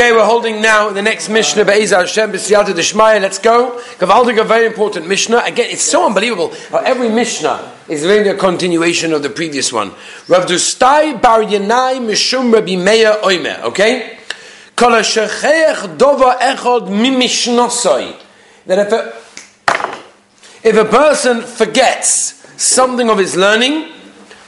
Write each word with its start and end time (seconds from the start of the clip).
Okay, 0.00 0.12
we're 0.12 0.24
holding 0.24 0.62
now 0.62 0.88
the 0.88 1.02
next 1.02 1.28
Mishnah, 1.28 1.66
Be'ezah 1.66 1.98
Hashem, 1.98 2.32
B'siyata 2.32 2.68
Deshmaya. 2.68 3.20
Let's 3.20 3.38
go. 3.38 3.82
Gavaldik, 3.98 4.40
a 4.40 4.44
very 4.44 4.64
important 4.64 5.06
Mishnah. 5.06 5.42
Again, 5.44 5.68
it's 5.68 5.82
so 5.82 6.06
unbelievable 6.06 6.54
every 6.72 7.10
Mishnah 7.10 7.70
is 7.86 8.02
really 8.04 8.30
a 8.30 8.34
continuation 8.34 9.12
of 9.12 9.22
the 9.22 9.28
previous 9.28 9.70
one. 9.70 9.90
Rav 10.26 10.46
Dustai 10.46 11.20
Bar 11.20 11.42
Yanai 11.42 12.00
Mishum 12.00 12.50
Rabbi 12.50 12.76
Meir 12.76 13.12
Oimer. 13.22 13.60
Okay? 13.64 14.16
Kol 14.74 14.92
HaShechech 14.92 15.98
Dova 15.98 16.38
Echod 16.38 16.88
Mimishnosoi. 16.88 18.16
That 18.64 18.78
if 18.78 18.92
a, 18.92 20.66
if 20.66 20.76
a 20.78 20.86
person 20.86 21.42
forgets 21.42 22.42
something 22.56 23.10
of 23.10 23.18
his 23.18 23.36
learning, 23.36 23.92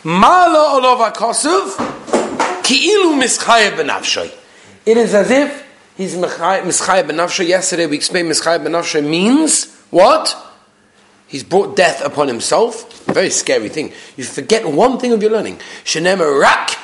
Mala 0.03 0.80
Olov 0.80 1.12
HaKosuv, 1.12 2.62
Ki'ilu 2.64 3.21
Mischayev 3.23 3.73
Benavshoy. 3.73 4.39
It 4.84 4.96
is 4.96 5.14
as 5.14 5.30
if 5.30 5.64
he's 5.96 6.16
Mischai 6.16 6.62
Benafsha. 7.04 7.46
Yesterday 7.46 7.86
we 7.86 7.96
explained 7.96 8.30
Mischai 8.30 8.59
Benafsha 8.59 9.09
means 9.09 9.73
what? 9.90 10.36
He's 11.28 11.45
brought 11.45 11.77
death 11.77 12.04
upon 12.04 12.28
himself. 12.28 13.04
Very 13.06 13.30
scary 13.30 13.68
thing. 13.68 13.92
You 14.16 14.24
forget 14.24 14.66
one 14.66 14.98
thing 14.98 15.12
of 15.12 15.23
your 15.23 15.30
learning. 15.30 15.60
Rak. 15.95 16.78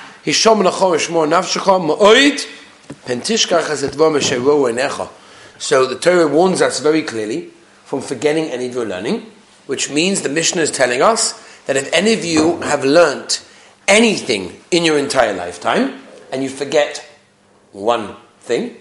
So 5.59 5.87
the 5.87 5.99
Torah 6.01 6.29
warns 6.29 6.63
us 6.63 6.81
very 6.81 7.03
clearly 7.03 7.51
from 7.85 8.01
forgetting 8.01 8.45
any 8.45 8.67
of 8.67 8.75
your 8.75 8.87
learning, 8.87 9.27
which 9.67 9.91
means 9.91 10.23
the 10.23 10.29
Mishnah 10.29 10.63
is 10.63 10.71
telling 10.71 11.03
us 11.03 11.33
that 11.67 11.77
if 11.77 11.93
any 11.93 12.15
of 12.15 12.25
you 12.25 12.61
have 12.61 12.85
learnt 12.85 13.45
anything 13.89 14.61
in 14.71 14.85
your 14.85 14.99
entire 14.99 15.35
lifetime 15.35 16.01
and 16.31 16.43
you 16.43 16.49
forget 16.49 17.08
one 17.73 18.17
thing, 18.41 18.77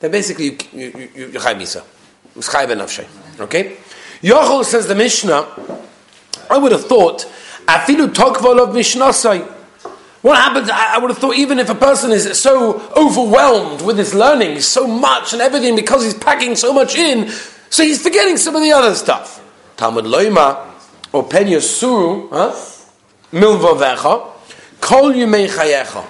then 0.00 0.10
basically 0.10 0.58
you, 0.72 0.92
you, 0.92 1.10
you, 1.14 1.26
you. 1.32 1.40
Okay? 3.40 3.76
Yochel 4.22 4.64
says 4.64 4.86
the 4.86 4.94
Mishnah, 4.94 5.46
I 6.50 6.58
would 6.58 6.72
have 6.72 6.84
thought, 6.84 7.26
afilu 7.66 8.08
tokval 8.08 8.60
of 8.62 8.74
mishnasai. 8.74 9.52
What 10.22 10.36
happens? 10.36 10.68
I 10.72 10.98
would 10.98 11.10
have 11.10 11.18
thought 11.18 11.36
even 11.36 11.58
if 11.58 11.70
a 11.70 11.74
person 11.74 12.10
is 12.10 12.40
so 12.40 12.80
overwhelmed 12.96 13.82
with 13.82 13.96
his 13.96 14.12
learning, 14.12 14.60
so 14.60 14.86
much 14.86 15.32
and 15.32 15.40
everything, 15.40 15.76
because 15.76 16.02
he's 16.02 16.14
packing 16.14 16.56
so 16.56 16.72
much 16.72 16.96
in, 16.96 17.28
so 17.70 17.84
he's 17.84 18.02
forgetting 18.02 18.36
some 18.36 18.56
of 18.56 18.62
the 18.62 18.72
other 18.72 18.94
stuff. 18.94 19.42
Talmud 19.76 20.04
loima 20.04 20.66
or 21.12 21.24
penya 21.28 21.60
suru, 21.60 22.28
milva 23.30 23.78
vecha, 23.78 24.32
kol 24.80 25.12
yumei 25.12 25.48
chayecha. 25.48 26.04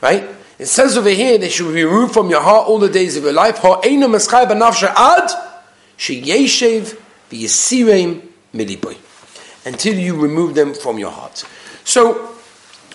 Right? 0.00 0.37
It 0.58 0.66
says 0.66 0.96
over 0.96 1.08
here 1.08 1.38
they 1.38 1.48
should 1.48 1.72
be 1.72 1.84
removed 1.84 2.14
from 2.14 2.30
your 2.30 2.40
heart 2.40 2.66
all 2.66 2.78
the 2.78 2.88
days 2.88 3.16
of 3.16 3.22
your 3.22 3.32
life. 3.32 3.62
Until 9.64 9.94
you 9.94 10.16
remove 10.16 10.54
them 10.54 10.74
from 10.74 10.98
your 10.98 11.10
heart. 11.10 11.44
So, 11.84 12.34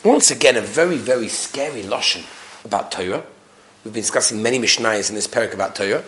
once 0.04 0.32
again, 0.32 0.58
a 0.58 0.62
very, 0.62 0.98
very 0.98 1.30
scary 1.30 1.84
lotion 1.84 2.24
about 2.66 2.92
Torah. 2.92 3.24
We've 3.86 3.94
been 3.94 4.02
discussing 4.02 4.44
many 4.44 4.60
Mishnayos 4.60 5.10
in 5.10 5.16
this 5.16 5.28
parak 5.28 5.54
about 5.54 5.76
Torah, 5.76 6.04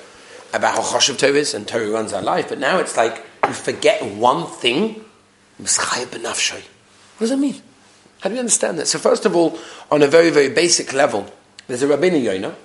about 0.53 0.75
how 0.75 0.81
Choshev 0.81 1.17
Torah 1.17 1.33
is 1.33 1.53
and 1.53 1.65
Torah 1.67 1.89
runs 1.89 2.11
our 2.11 2.21
life. 2.21 2.49
But 2.49 2.59
now 2.59 2.79
it's 2.79 2.97
like 2.97 3.23
you 3.47 3.53
forget 3.53 4.03
one 4.03 4.45
thing. 4.47 5.05
What 5.57 5.67
does 7.19 7.29
that 7.29 7.37
mean? 7.37 7.61
How 8.19 8.29
do 8.29 8.33
we 8.33 8.39
understand 8.39 8.79
that? 8.79 8.87
So, 8.87 8.99
first 8.99 9.25
of 9.25 9.35
all, 9.35 9.57
on 9.89 10.01
a 10.01 10.07
very, 10.07 10.29
very 10.31 10.49
basic 10.49 10.91
level, 10.91 11.31
there's 11.67 11.83
a 11.83 11.87
Rabbeinu 11.87 12.21
Yonah. 12.21 12.55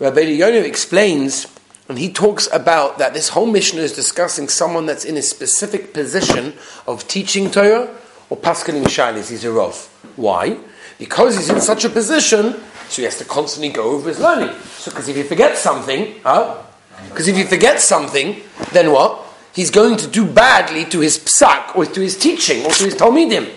Rabbeinu 0.00 0.36
Yonah 0.36 0.58
explains, 0.58 1.46
and 1.88 1.98
he 1.98 2.12
talks 2.12 2.48
about 2.52 2.98
that 2.98 3.14
this 3.14 3.30
whole 3.30 3.46
Mishnah 3.46 3.80
is 3.80 3.92
discussing 3.92 4.48
someone 4.48 4.86
that's 4.86 5.04
in 5.04 5.16
a 5.16 5.22
specific 5.22 5.92
position 5.92 6.54
of 6.86 7.06
teaching 7.08 7.50
Torah 7.50 7.88
or 8.30 8.36
paskaling 8.36 8.84
shalis. 8.84 9.30
He's 9.30 9.44
a 9.44 9.52
Rav. 9.52 9.74
Why? 10.16 10.58
Because 10.98 11.36
he's 11.36 11.50
in 11.50 11.60
such 11.60 11.84
a 11.84 11.88
position, 11.88 12.54
so 12.88 12.96
he 12.96 13.04
has 13.04 13.18
to 13.18 13.24
constantly 13.24 13.70
go 13.70 13.90
over 13.90 14.08
his 14.08 14.18
learning. 14.18 14.56
So, 14.78 14.90
because 14.90 15.08
if 15.08 15.16
he 15.16 15.22
forgets 15.22 15.60
something, 15.60 16.14
huh? 16.22 16.62
Because 17.08 17.28
if 17.28 17.36
he 17.36 17.44
forgets 17.44 17.84
something, 17.84 18.42
then 18.72 18.90
what? 18.90 19.24
He's 19.52 19.70
going 19.70 19.96
to 19.98 20.06
do 20.06 20.26
badly 20.26 20.84
to 20.86 21.00
his 21.00 21.18
psak, 21.18 21.76
or 21.76 21.86
to 21.86 22.00
his 22.00 22.16
teaching, 22.16 22.64
or 22.64 22.70
to 22.70 22.84
his 22.84 22.94
talmidim. 22.94 23.52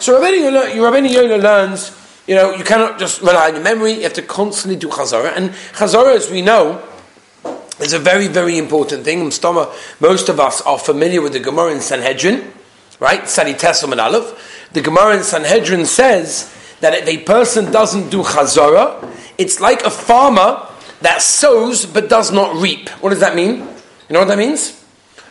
So 0.00 0.20
Rabbeinu 0.20 1.10
Yonah 1.10 1.36
learns 1.36 1.90
you 2.26 2.34
know, 2.34 2.54
you 2.54 2.64
cannot 2.64 2.98
just 2.98 3.20
rely 3.20 3.48
on 3.48 3.54
your 3.54 3.62
memory, 3.62 3.92
you 3.92 4.02
have 4.02 4.14
to 4.14 4.22
constantly 4.22 4.78
do 4.78 4.88
chazara. 4.88 5.36
And 5.36 5.50
chazara, 5.50 6.16
as 6.16 6.30
we 6.30 6.40
know, 6.42 6.82
is 7.80 7.92
a 7.92 7.98
very, 7.98 8.28
very 8.28 8.56
important 8.56 9.04
thing. 9.04 9.24
Most 9.24 10.28
of 10.28 10.40
us 10.40 10.60
are 10.62 10.78
familiar 10.78 11.20
with 11.20 11.32
the 11.32 11.40
Gemara 11.40 11.72
in 11.72 11.80
Sanhedrin, 11.80 12.52
right? 13.00 13.28
Sadi 13.28 13.52
Tessim 13.52 13.92
and 13.92 14.00
Aleph. 14.00 14.68
The 14.72 14.80
Gemara 14.80 15.16
in 15.16 15.22
Sanhedrin 15.22 15.84
says 15.84 16.52
that 16.80 16.94
if 16.94 17.08
a 17.08 17.18
person 17.24 17.70
doesn't 17.70 18.10
do 18.10 18.22
chazara, 18.22 19.10
it's 19.36 19.60
like 19.60 19.82
a 19.82 19.90
farmer 19.90 20.66
that 21.02 21.20
sows 21.20 21.84
but 21.84 22.08
does 22.08 22.32
not 22.32 22.56
reap. 22.56 22.88
What 23.00 23.10
does 23.10 23.20
that 23.20 23.36
mean? 23.36 23.56
You 23.58 24.12
know 24.12 24.20
what 24.20 24.28
that 24.28 24.38
means? 24.38 24.82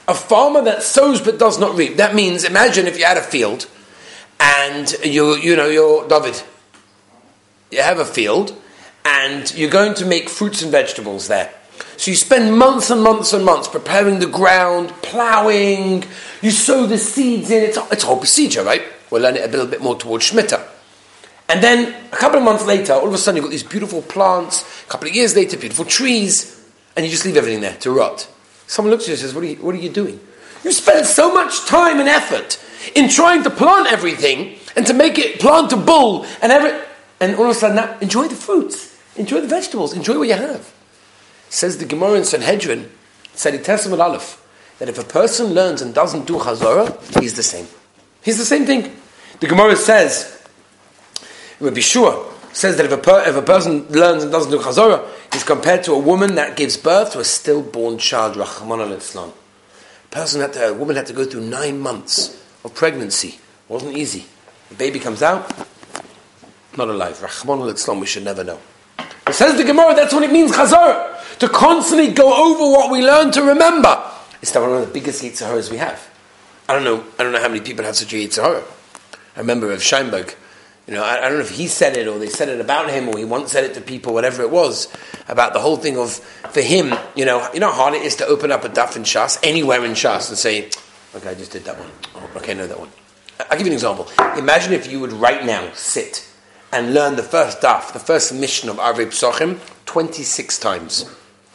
A 0.08 0.14
farmer 0.14 0.62
that 0.62 0.84
sows 0.84 1.22
but 1.22 1.40
does 1.40 1.58
not 1.60 1.76
reap. 1.76 1.98
That 1.98 2.14
means, 2.14 2.44
imagine 2.44 2.86
if 2.86 3.00
you 3.00 3.06
had 3.06 3.18
a 3.18 3.22
field 3.22 3.68
and 4.40 4.94
you, 5.04 5.36
you 5.36 5.56
know, 5.56 5.68
you're 5.68 6.08
David 6.08 6.44
you 7.74 7.82
have 7.82 8.00
a 8.00 8.06
field 8.06 8.56
and 9.06 9.54
you're 9.56 9.70
going 9.70 9.94
to 9.96 10.06
make 10.06 10.30
fruits 10.30 10.62
and 10.62 10.72
vegetables 10.72 11.28
there. 11.28 11.54
So 11.98 12.12
you 12.12 12.18
spend 12.18 12.58
months 12.58 12.90
and 12.90 13.02
months 13.02 13.34
and 13.34 13.46
months 13.46 13.68
preparing 13.68 14.20
the 14.20 14.28
ground, 14.28 14.90
ploughing, 15.02 16.04
you 16.42 16.52
sow 16.52 16.86
the 16.86 16.98
seeds 16.98 17.52
in, 17.52 17.64
it's, 17.64 17.78
it's 17.92 18.04
a 18.04 18.08
whole 18.08 18.18
procedure, 18.18 18.64
right? 18.64 18.84
We'll 19.10 19.22
learn 19.22 19.36
it 19.36 19.44
a 19.44 19.48
little 19.48 19.68
bit 19.68 19.82
more 19.82 19.96
towards 19.96 20.32
Shemitah. 20.32 20.68
And 21.50 21.62
then 21.62 21.94
a 22.12 22.16
couple 22.16 22.38
of 22.38 22.44
months 22.44 22.66
later, 22.66 22.94
all 22.94 23.08
of 23.08 23.14
a 23.14 23.18
sudden 23.18 23.38
you've 23.38 23.46
got 23.46 23.52
these 23.52 23.64
beautiful 23.64 24.02
plants, 24.02 24.84
a 24.84 24.90
couple 24.90 25.08
of 25.08 25.16
years 25.16 25.36
later, 25.36 25.58
beautiful 25.58 25.86
trees, 25.86 26.68
and 26.96 27.06
you 27.06 27.12
just 27.12 27.26
leave 27.26 27.38
everything 27.38 27.62
there 27.62 27.76
to 27.78 27.92
rot. 27.92 28.28
Someone 28.68 28.92
looks 28.92 29.04
at 29.04 29.08
you 29.10 29.14
and 29.14 29.22
says, 29.22 29.36
What 29.36 29.44
are 29.44 29.48
you, 29.48 29.56
what 29.58 29.76
are 29.76 29.80
you 29.80 29.90
doing? 29.90 30.20
You 30.64 30.72
spent 30.72 31.06
so 31.06 31.34
much 31.34 31.66
time 31.66 32.00
and 32.00 32.08
effort 32.08 32.60
in 32.96 33.10
trying 33.10 33.44
to 33.44 33.50
plant 33.50 33.92
everything 33.92 34.58
and 34.76 34.88
to 34.88 34.94
make 34.94 35.20
it 35.20 35.40
plantable 35.40 36.26
and 36.42 36.52
every 36.52 36.72
and 37.24 37.36
all 37.38 37.46
of 37.46 37.52
a 37.52 37.54
sudden 37.54 37.78
now 37.78 37.98
enjoy 38.00 38.28
the 38.28 38.36
fruits, 38.36 39.00
enjoy 39.16 39.40
the 39.40 39.48
vegetables, 39.48 39.94
enjoy 39.94 40.18
what 40.18 40.28
you 40.28 40.34
have. 40.34 40.74
Says 41.50 41.78
the 41.78 41.86
Gemara 41.86 42.16
in 42.16 42.26
Sanhedrin, 42.26 42.92
Testament 43.34 44.02
Aleph, 44.02 44.46
that 44.80 44.90
if 44.90 45.00
a 45.00 45.06
person 45.06 45.54
learns 45.54 45.82
and 45.82 45.94
doesn't 45.94 46.28
do 46.28 46.34
Chazorah, 46.34 47.22
he's 47.22 47.36
the 47.36 47.44
same. 47.44 47.68
He's 48.22 48.38
the 48.38 48.46
same 48.46 48.66
thing. 48.66 48.94
The 49.40 49.48
Gemara 49.48 49.78
says, 49.78 50.46
Rabbi 51.62 51.80
Shua 51.80 52.30
says 52.52 52.76
that 52.76 52.86
if 52.86 52.92
a, 52.92 52.98
per, 52.98 53.24
if 53.26 53.38
a 53.38 53.42
person 53.42 53.88
learns 53.88 54.24
and 54.24 54.32
doesn't 54.32 54.52
do 54.52 54.60
Chazorah, 54.60 55.08
he's 55.32 55.46
compared 55.46 55.84
to 55.84 55.94
a 55.94 56.00
woman 56.00 56.36
that 56.36 56.58
gives 56.58 56.76
birth 56.76 57.14
to 57.14 57.20
a 57.20 57.24
stillborn 57.24 58.00
child, 58.00 58.36
Rachmana 58.36 58.86
litzlan. 58.86 59.32
Person 60.12 60.42
had 60.42 60.52
to, 60.54 60.70
a 60.70 60.74
woman 60.74 60.98
had 60.98 61.06
to 61.06 61.14
go 61.14 61.24
through 61.24 61.42
nine 61.42 61.80
months 61.80 62.44
of 62.66 62.76
pregnancy. 62.76 63.30
It 63.30 63.40
wasn't 63.70 63.96
easy. 63.96 64.26
The 64.70 64.76
baby 64.76 65.00
comes 65.00 65.24
out, 65.24 65.50
not 66.78 66.90
alive. 66.90 67.22
Rahman 67.22 67.68
al 67.68 68.00
we 68.00 68.06
should 68.06 68.24
never 68.24 68.44
know. 68.44 68.60
It 69.28 69.34
says 69.34 69.58
the 69.58 69.64
Gemara, 69.64 69.96
that's 69.96 70.14
what 70.14 70.24
it 70.24 70.32
means, 70.32 70.52
chazar. 70.52 71.38
To 71.40 71.50
constantly 71.50 72.12
go 72.12 72.34
over 72.34 72.72
what 72.72 72.92
we 72.92 73.02
learn 73.02 73.32
to 73.32 73.42
remember. 73.42 74.04
It's 74.42 74.54
one 74.54 74.74
of 74.74 74.86
the 74.86 74.94
biggest 74.94 75.24
Yitzharas 75.24 75.72
we 75.72 75.78
have. 75.78 76.10
I 76.68 76.74
don't 76.74 76.84
know, 76.84 77.04
I 77.18 77.24
don't 77.24 77.32
know 77.32 77.42
how 77.42 77.48
many 77.48 77.62
people 77.62 77.86
have 77.86 77.96
such 77.96 78.14
a 78.14 78.18
Yitzhara. 78.18 78.64
I 79.36 79.40
remember 79.40 79.72
of 79.72 79.80
Scheinberg, 79.80 80.36
you 80.88 80.94
know, 80.94 81.04
I, 81.04 81.18
I, 81.18 81.30
don't 81.30 81.40
know 81.40 81.46
if 81.46 81.52
he 81.52 81.68
said 81.68 81.96
it 81.96 82.08
or 82.08 82.20
they 82.20 82.28
said 82.28 82.50
it 82.50 82.60
about 82.60 82.90
him 82.90 83.08
or 83.08 83.18
he 83.18 83.26
once 83.26 83.52
said 83.52 83.64
it 83.64 83.74
to 83.76 83.82
people, 83.82 84.14
whatever 84.14 84.44
it 84.44 84.52
was, 84.52 84.94
about 85.30 85.54
the 85.54 85.60
whole 85.60 85.78
thing 85.78 85.98
of, 85.98 86.16
for 86.52 86.62
him, 86.62 86.94
you 87.16 87.26
know, 87.26 87.50
you 87.54 87.60
know 87.62 87.72
how 87.72 87.84
hard 87.84 87.94
it 87.94 88.04
is 88.04 88.18
to 88.18 88.26
open 88.26 88.52
up 88.52 88.66
a 88.66 88.70
daf 88.70 88.96
in 88.98 89.04
Shas, 89.04 89.40
anywhere 89.44 89.86
in 89.86 89.92
Shas, 89.92 90.30
and 90.30 90.38
say, 90.38 90.70
okay, 91.16 91.30
I 91.30 91.34
just 91.36 91.52
did 91.52 91.64
that 91.64 91.80
one. 91.80 91.90
Oh, 92.16 92.38
okay, 92.38 92.54
no, 92.54 92.68
that 92.68 92.80
one. 92.80 92.90
I'll 93.50 93.58
give 93.58 93.62
you 93.66 93.72
an 93.72 93.74
example. 93.74 94.08
Imagine 94.38 94.74
if 94.74 94.92
you 94.92 95.00
would 95.00 95.14
right 95.14 95.46
now 95.46 95.72
sit 95.74 96.30
and 96.74 96.94
learn 96.94 97.16
the 97.16 97.24
first 97.24 97.62
daf, 97.62 97.94
the 97.94 98.00
first 98.00 98.34
mission 98.34 98.68
of 98.68 98.78
Arvei 98.78 99.06
Psochim, 99.06 99.60
26 99.86 100.58
times. 100.60 101.06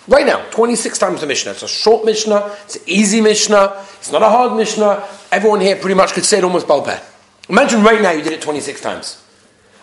Right 0.07 0.25
now, 0.25 0.43
26 0.51 0.97
times 0.97 1.21
the 1.21 1.27
Mishnah. 1.27 1.51
It's 1.51 1.63
a 1.63 1.69
short 1.69 2.05
Mishnah, 2.05 2.57
it's 2.65 2.77
an 2.77 2.83
easy 2.87 3.21
Mishnah, 3.21 3.85
it's 3.99 4.13
not 4.13 4.23
a 4.23 4.29
hard 4.29 4.57
Mishnah. 4.57 5.07
Everyone 5.33 5.61
here 5.61 5.77
pretty 5.77 5.97
much 5.97 6.13
could 6.13 6.25
say 6.25 6.39
it 6.39 6.45
almost 6.45 6.67
balpeh. 6.67 7.03
Imagine 7.49 7.83
right 7.83 8.01
now 8.01 8.13
you 8.13 8.23
did 8.23 8.33
it 8.33 8.41
26 8.41 8.81
times. 8.81 9.23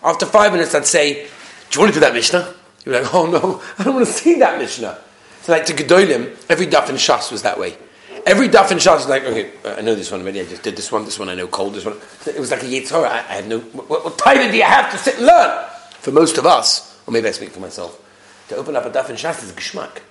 After 0.03 0.25
five 0.25 0.53
minutes, 0.53 0.73
I'd 0.73 0.85
say, 0.85 1.13
Do 1.13 1.29
you 1.73 1.81
want 1.81 1.93
to 1.93 1.99
do 1.99 1.99
that 1.99 2.13
Mishnah? 2.13 2.53
You'd 2.85 2.91
be 2.93 2.99
like, 2.99 3.13
Oh 3.13 3.25
no, 3.25 3.61
I 3.77 3.83
don't 3.83 3.95
want 3.95 4.07
to 4.07 4.13
see 4.13 4.39
that 4.39 4.57
Mishnah. 4.57 4.99
So, 5.41 5.51
like 5.51 5.65
to 5.65 5.73
Gedolim, 5.73 6.35
every 6.49 6.65
daf 6.65 6.89
in 6.89 6.95
Shas 6.95 7.31
was 7.31 7.43
that 7.43 7.59
way. 7.59 7.77
Every 8.25 8.49
daf 8.49 8.71
in 8.71 8.79
Shas 8.79 9.01
is 9.01 9.07
like, 9.07 9.23
okay, 9.23 9.51
I 9.63 9.81
know 9.81 9.93
this 9.93 10.11
one 10.11 10.21
already. 10.21 10.41
I 10.41 10.45
just 10.45 10.63
did 10.63 10.75
this 10.75 10.91
one. 10.91 11.05
This 11.05 11.19
one 11.19 11.29
I 11.29 11.35
know 11.35 11.47
cold. 11.47 11.75
This 11.75 11.85
one. 11.85 11.97
It 12.25 12.39
was 12.39 12.49
like 12.49 12.63
a 12.63 12.65
yitzhara. 12.65 13.05
I, 13.05 13.19
I 13.19 13.33
have 13.35 13.47
no. 13.47 13.59
What, 13.59 14.03
what 14.03 14.17
time 14.17 14.49
do 14.49 14.57
you 14.57 14.63
have 14.63 14.91
to 14.91 14.97
sit 14.97 15.17
and 15.17 15.27
learn? 15.27 15.69
For 15.99 16.11
most 16.11 16.37
of 16.37 16.45
us, 16.45 16.99
or 17.05 17.11
maybe 17.11 17.27
I 17.27 17.31
speak 17.31 17.49
for 17.49 17.59
myself, 17.59 18.01
to 18.49 18.55
open 18.55 18.75
up 18.75 18.85
a 18.85 18.89
daf 18.89 19.09
and 19.09 19.17
shas 19.17 19.43
is 19.43 19.51
geschmack. 19.51 20.01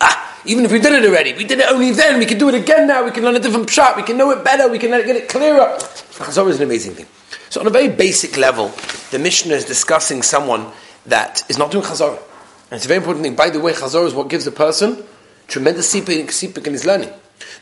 Ah, 0.00 0.40
even 0.44 0.64
if 0.64 0.72
we 0.72 0.80
did 0.80 0.92
it 0.92 1.04
already, 1.08 1.32
we 1.34 1.44
did 1.44 1.58
it 1.58 1.70
only 1.70 1.92
then, 1.92 2.18
we 2.18 2.26
can 2.26 2.38
do 2.38 2.48
it 2.48 2.54
again 2.54 2.86
now, 2.86 3.04
we 3.04 3.10
can 3.10 3.22
learn 3.22 3.36
a 3.36 3.40
different 3.40 3.68
pshat, 3.68 3.96
we 3.96 4.02
can 4.02 4.16
know 4.16 4.30
it 4.30 4.42
better, 4.42 4.68
we 4.68 4.78
can 4.78 4.90
get 4.90 5.16
it 5.16 5.28
clearer. 5.28 5.76
Chazorah 5.78 6.50
is 6.50 6.56
an 6.56 6.62
amazing 6.62 6.94
thing. 6.94 7.06
So 7.48 7.60
on 7.60 7.66
a 7.66 7.70
very 7.70 7.88
basic 7.88 8.36
level, 8.36 8.72
the 9.10 9.18
Mishnah 9.18 9.54
is 9.54 9.64
discussing 9.64 10.22
someone 10.22 10.70
that 11.06 11.44
is 11.48 11.58
not 11.58 11.70
doing 11.70 11.84
Chazorah. 11.84 12.22
And 12.70 12.76
it's 12.76 12.84
a 12.84 12.88
very 12.88 12.98
important 12.98 13.24
thing. 13.24 13.34
By 13.34 13.50
the 13.50 13.60
way, 13.60 13.72
Chazorah 13.72 14.06
is 14.06 14.14
what 14.14 14.28
gives 14.28 14.46
a 14.46 14.52
person 14.52 15.04
tremendous 15.50 15.92
sipik 15.92 16.66
in 16.66 16.72
his 16.72 16.86
learning. 16.86 17.12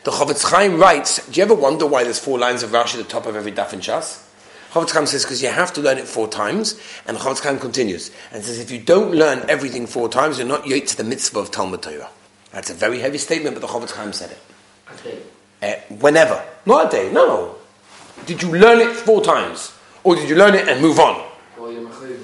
The 0.03 0.11
Chofetz 0.11 0.49
Chaim 0.49 0.79
writes, 0.79 1.25
do 1.27 1.39
you 1.39 1.43
ever 1.43 1.55
wonder 1.55 1.85
why 1.85 2.03
there's 2.03 2.19
four 2.19 2.39
lines 2.39 2.63
of 2.63 2.69
Rashi 2.69 2.99
at 2.99 3.05
the 3.05 3.11
top 3.11 3.25
of 3.25 3.35
every 3.35 3.51
daf 3.51 3.73
in 3.73 3.79
Shas? 3.79 4.25
Chofetz 4.71 4.91
Chaim 4.91 5.05
says, 5.05 5.23
because 5.23 5.41
you 5.41 5.49
have 5.49 5.73
to 5.73 5.81
learn 5.81 5.97
it 5.97 6.07
four 6.07 6.27
times, 6.27 6.79
and 7.05 7.17
the 7.17 7.21
Chofetz 7.21 7.43
Chaim 7.43 7.59
continues, 7.59 8.11
and 8.31 8.43
says, 8.43 8.59
if 8.59 8.71
you 8.71 8.79
don't 8.79 9.11
learn 9.11 9.49
everything 9.49 9.87
four 9.87 10.07
times, 10.07 10.37
you're 10.37 10.47
not 10.47 10.67
yet 10.67 10.87
to 10.87 10.97
the 10.97 11.03
mitzvah 11.03 11.39
of 11.39 11.51
Talmud 11.51 11.81
Torah. 11.81 12.09
That's 12.51 12.69
a 12.69 12.73
very 12.73 12.99
heavy 12.99 13.17
statement, 13.17 13.55
but 13.55 13.61
the 13.61 13.67
Chofetz 13.67 13.91
Chaim 13.91 14.13
said 14.13 14.31
it. 14.31 14.39
Okay. 14.93 15.19
Uh, 15.61 15.95
whenever. 15.95 16.41
Not 16.65 16.87
a 16.87 16.89
day, 16.89 17.11
no. 17.11 17.55
Did 18.25 18.41
you 18.41 18.51
learn 18.51 18.79
it 18.79 18.95
four 18.95 19.23
times? 19.23 19.73
Or 20.03 20.15
did 20.15 20.29
you 20.29 20.35
learn 20.35 20.55
it 20.55 20.67
and 20.69 20.81
move 20.81 20.99
on? 20.99 21.25
Well, 21.57 21.71
you're 21.71 21.89
mechayiv 21.89 22.19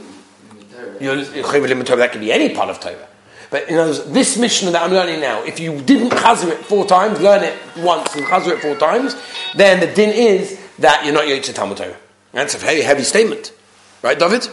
in 0.60 0.68
Torah. 0.72 0.98
You're, 1.02 1.16
you're 1.16 1.98
that 1.98 2.12
can 2.12 2.22
be 2.22 2.32
any 2.32 2.54
part 2.56 2.70
of 2.70 2.80
Torah. 2.80 3.08
But 3.50 3.70
you 3.70 3.76
know, 3.76 3.94
this 3.94 4.38
Mishnah 4.38 4.72
that 4.72 4.82
I'm 4.84 4.92
learning 4.92 5.22
now, 5.22 5.44
if 5.44 5.60
you 5.60 5.82
didn't 5.82 6.12
chazer 6.12 6.50
it 6.50 6.60
four 6.66 6.86
times, 6.86 7.22
learn 7.22 7.44
it 7.44 7.58
once 7.78 8.16
and 8.16 8.26
chazer 8.26 8.52
it 8.52 8.62
four 8.62 8.76
times, 8.76 9.16
then 9.56 9.80
the 9.80 9.94
din 9.94 10.10
is 10.10 10.60
that 10.80 11.06
you're 11.06 11.14
not 11.14 11.26
yotze 11.26 11.54
Talmud 11.54 11.78
Torah. 11.78 11.98
That's 12.32 12.56
a 12.56 12.58
very 12.58 12.82
heavy 12.82 13.04
statement. 13.04 13.54
Right, 14.02 14.20
David? 14.20 14.48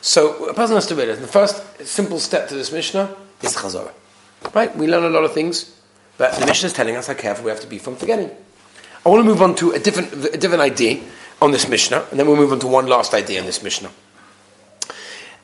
So 0.00 0.46
a 0.46 0.54
person 0.54 0.76
has 0.76 0.86
to 0.86 0.94
realize 0.94 1.20
the 1.20 1.26
first 1.26 1.86
simple 1.86 2.18
step 2.18 2.48
to 2.48 2.54
this 2.54 2.72
Mishnah 2.72 3.14
is 3.42 3.54
chazorah. 3.54 3.92
Right? 4.54 4.74
We 4.74 4.86
learn 4.86 5.04
a 5.04 5.10
lot 5.10 5.24
of 5.24 5.32
things, 5.32 5.76
but 6.16 6.34
the 6.38 6.46
Mishnah 6.46 6.68
is 6.68 6.72
telling 6.72 6.96
us 6.96 7.06
how 7.06 7.14
careful 7.14 7.44
we 7.44 7.50
have 7.50 7.60
to 7.60 7.66
be 7.66 7.78
from 7.78 7.96
forgetting. 7.96 8.30
I 9.04 9.08
want 9.08 9.20
to 9.20 9.24
move 9.24 9.42
on 9.42 9.54
to 9.56 9.72
a 9.72 9.78
different, 9.78 10.12
a 10.34 10.36
different 10.38 10.62
idea 10.62 11.02
on 11.42 11.52
this 11.52 11.68
Mishnah, 11.68 12.06
and 12.10 12.18
then 12.18 12.26
we'll 12.26 12.36
move 12.36 12.52
on 12.52 12.60
to 12.60 12.66
one 12.66 12.86
last 12.86 13.14
idea 13.14 13.40
on 13.40 13.46
this 13.46 13.62
Mishnah. 13.62 13.90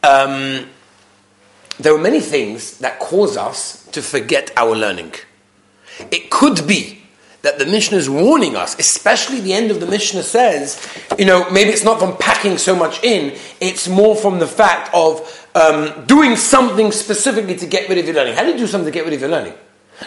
Um, 0.03 0.69
there 1.79 1.95
are 1.95 2.01
many 2.01 2.21
things 2.21 2.79
that 2.79 2.99
cause 2.99 3.37
us 3.37 3.87
to 3.89 4.03
forget 4.03 4.51
our 4.57 4.75
learning. 4.75 5.15
It 6.11 6.31
could 6.31 6.67
be 6.67 7.03
that 7.43 7.59
the 7.59 7.67
Mishnah 7.67 7.99
is 7.99 8.11
warning 8.11 8.57
us, 8.57 8.77
especially 8.79 9.41
the 9.41 9.53
end 9.53 9.71
of 9.71 9.79
the 9.79 9.87
Mishnah 9.87 10.23
says, 10.23 10.85
you 11.19 11.25
know, 11.25 11.49
maybe 11.51 11.71
it's 11.71 11.85
not 11.85 12.01
from 12.01 12.17
packing 12.17 12.59
so 12.59 12.75
much 12.75 13.05
in, 13.05 13.39
it's 13.61 13.89
more 13.89 14.17
from 14.17 14.39
the 14.39 14.47
fact 14.47 14.93
of 14.93 15.49
um, 15.55 16.05
doing 16.07 16.35
something 16.37 16.91
specifically 16.91 17.55
to 17.57 17.67
get 17.67 17.89
rid 17.89 17.99
of 17.99 18.05
your 18.05 18.15
learning. 18.15 18.35
How 18.35 18.43
do 18.43 18.51
you 18.51 18.59
do 18.59 18.67
something 18.67 18.87
to 18.87 18.91
get 18.91 19.05
rid 19.05 19.15
of 19.15 19.21
your 19.21 19.31
learning? 19.31 19.55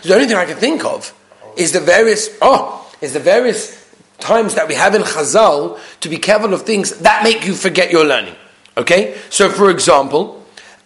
The 0.04 0.14
only 0.14 0.28
thing 0.28 0.36
I 0.36 0.46
can 0.46 0.58
think 0.58 0.84
of 0.84 1.14
is 1.56 1.72
the 1.72 1.80
various, 1.80 2.30
oh, 2.42 2.94
is 3.02 3.14
the 3.14 3.20
various 3.20 3.90
times 4.20 4.56
that 4.56 4.68
we 4.68 4.76
have 4.76 4.94
in 4.94 5.02
Chazal 5.02 5.80
to 6.02 6.10
be 6.10 6.18
careful 6.18 6.54
of 6.54 6.64
things 6.64 7.00
that 7.00 7.24
make 7.24 7.46
you 7.46 7.54
forget 7.54 7.90
your 7.92 8.06
learning. 8.06 8.36
Okay? 8.76 9.18
So, 9.30 9.50
for 9.50 9.70
example, 9.70 10.39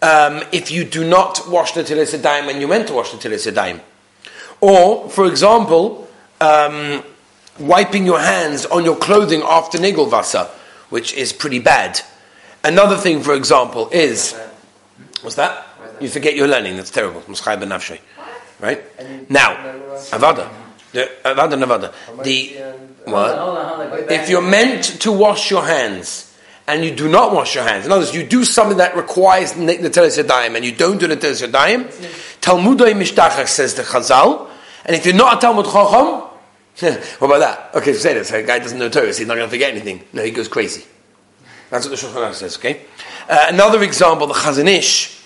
um, 0.04 0.42
if 0.52 0.70
you 0.70 0.84
do 0.84 1.02
not 1.08 1.48
wash 1.48 1.72
the 1.72 1.82
Tilis 1.82 2.16
Adayim 2.16 2.44
when 2.46 2.60
you 2.60 2.68
meant 2.68 2.88
to 2.88 2.94
wash 2.94 3.10
the 3.12 3.16
Tilis 3.16 3.50
Adayim. 3.50 3.80
Or, 4.60 5.08
for 5.08 5.26
example, 5.26 6.08
um, 6.40 7.02
wiping 7.58 8.04
your 8.04 8.20
hands 8.20 8.66
on 8.66 8.84
your 8.84 8.96
clothing 8.96 9.40
after 9.42 9.80
Nigel 9.80 10.06
Vasa, 10.06 10.50
which 10.90 11.14
is 11.14 11.32
pretty 11.32 11.58
bad. 11.58 12.00
Another 12.62 12.96
thing, 12.96 13.22
for 13.22 13.34
example, 13.34 13.88
is 13.90 14.34
what's 15.22 15.36
that? 15.36 15.66
You 16.00 16.08
forget 16.08 16.36
your 16.36 16.48
learning. 16.48 16.76
That's 16.76 16.90
terrible. 16.90 17.22
Right 18.60 19.30
now, 19.30 19.56
avada, 20.12 20.50
the 20.92 21.10
avada 21.24 21.56
navada. 21.56 21.92
The 22.22 23.10
what? 23.10 24.10
If 24.10 24.28
you're 24.28 24.42
meant 24.42 24.84
to 25.00 25.12
wash 25.12 25.50
your 25.50 25.64
hands 25.64 26.33
and 26.66 26.84
you 26.84 26.94
do 26.94 27.08
not 27.08 27.32
wash 27.32 27.54
your 27.54 27.64
hands, 27.64 27.86
in 27.86 27.92
other 27.92 28.02
words, 28.02 28.14
you 28.14 28.24
do 28.24 28.44
something 28.44 28.78
that 28.78 28.96
requires 28.96 29.52
Teres 29.52 30.18
Yadayim 30.18 30.56
and 30.56 30.64
you 30.64 30.72
don't 30.72 30.98
do 30.98 31.08
Teres 31.08 31.42
Yadayim, 31.42 31.84
Talmudai 32.40 32.94
Mishtachach 32.94 33.48
says 33.48 33.74
the 33.74 33.82
Chazal, 33.82 34.48
and 34.86 34.96
if 34.96 35.04
you're 35.06 35.14
not 35.14 35.38
a 35.38 35.40
Talmud 35.40 35.66
Chacham, 35.66 36.30
what 37.18 37.28
about 37.28 37.38
that? 37.38 37.74
Okay, 37.76 37.92
so 37.92 38.00
say 38.00 38.14
this. 38.14 38.32
A 38.32 38.42
guy 38.42 38.58
doesn't 38.58 38.78
know 38.78 38.88
Torah, 38.88 39.12
so 39.12 39.18
he's 39.18 39.28
not 39.28 39.36
going 39.36 39.46
to 39.46 39.50
forget 39.50 39.72
anything. 39.72 40.02
No, 40.12 40.24
he 40.24 40.32
goes 40.32 40.48
crazy. 40.48 40.84
That's 41.70 41.88
what 41.88 41.98
the 41.98 42.06
Shulchan 42.06 42.14
Aruch 42.14 42.34
says, 42.34 42.56
okay? 42.58 42.82
Uh, 43.28 43.46
another 43.48 43.82
example, 43.82 44.26
the 44.26 44.34
Chazon 44.34 44.66
Ish. 44.66 45.22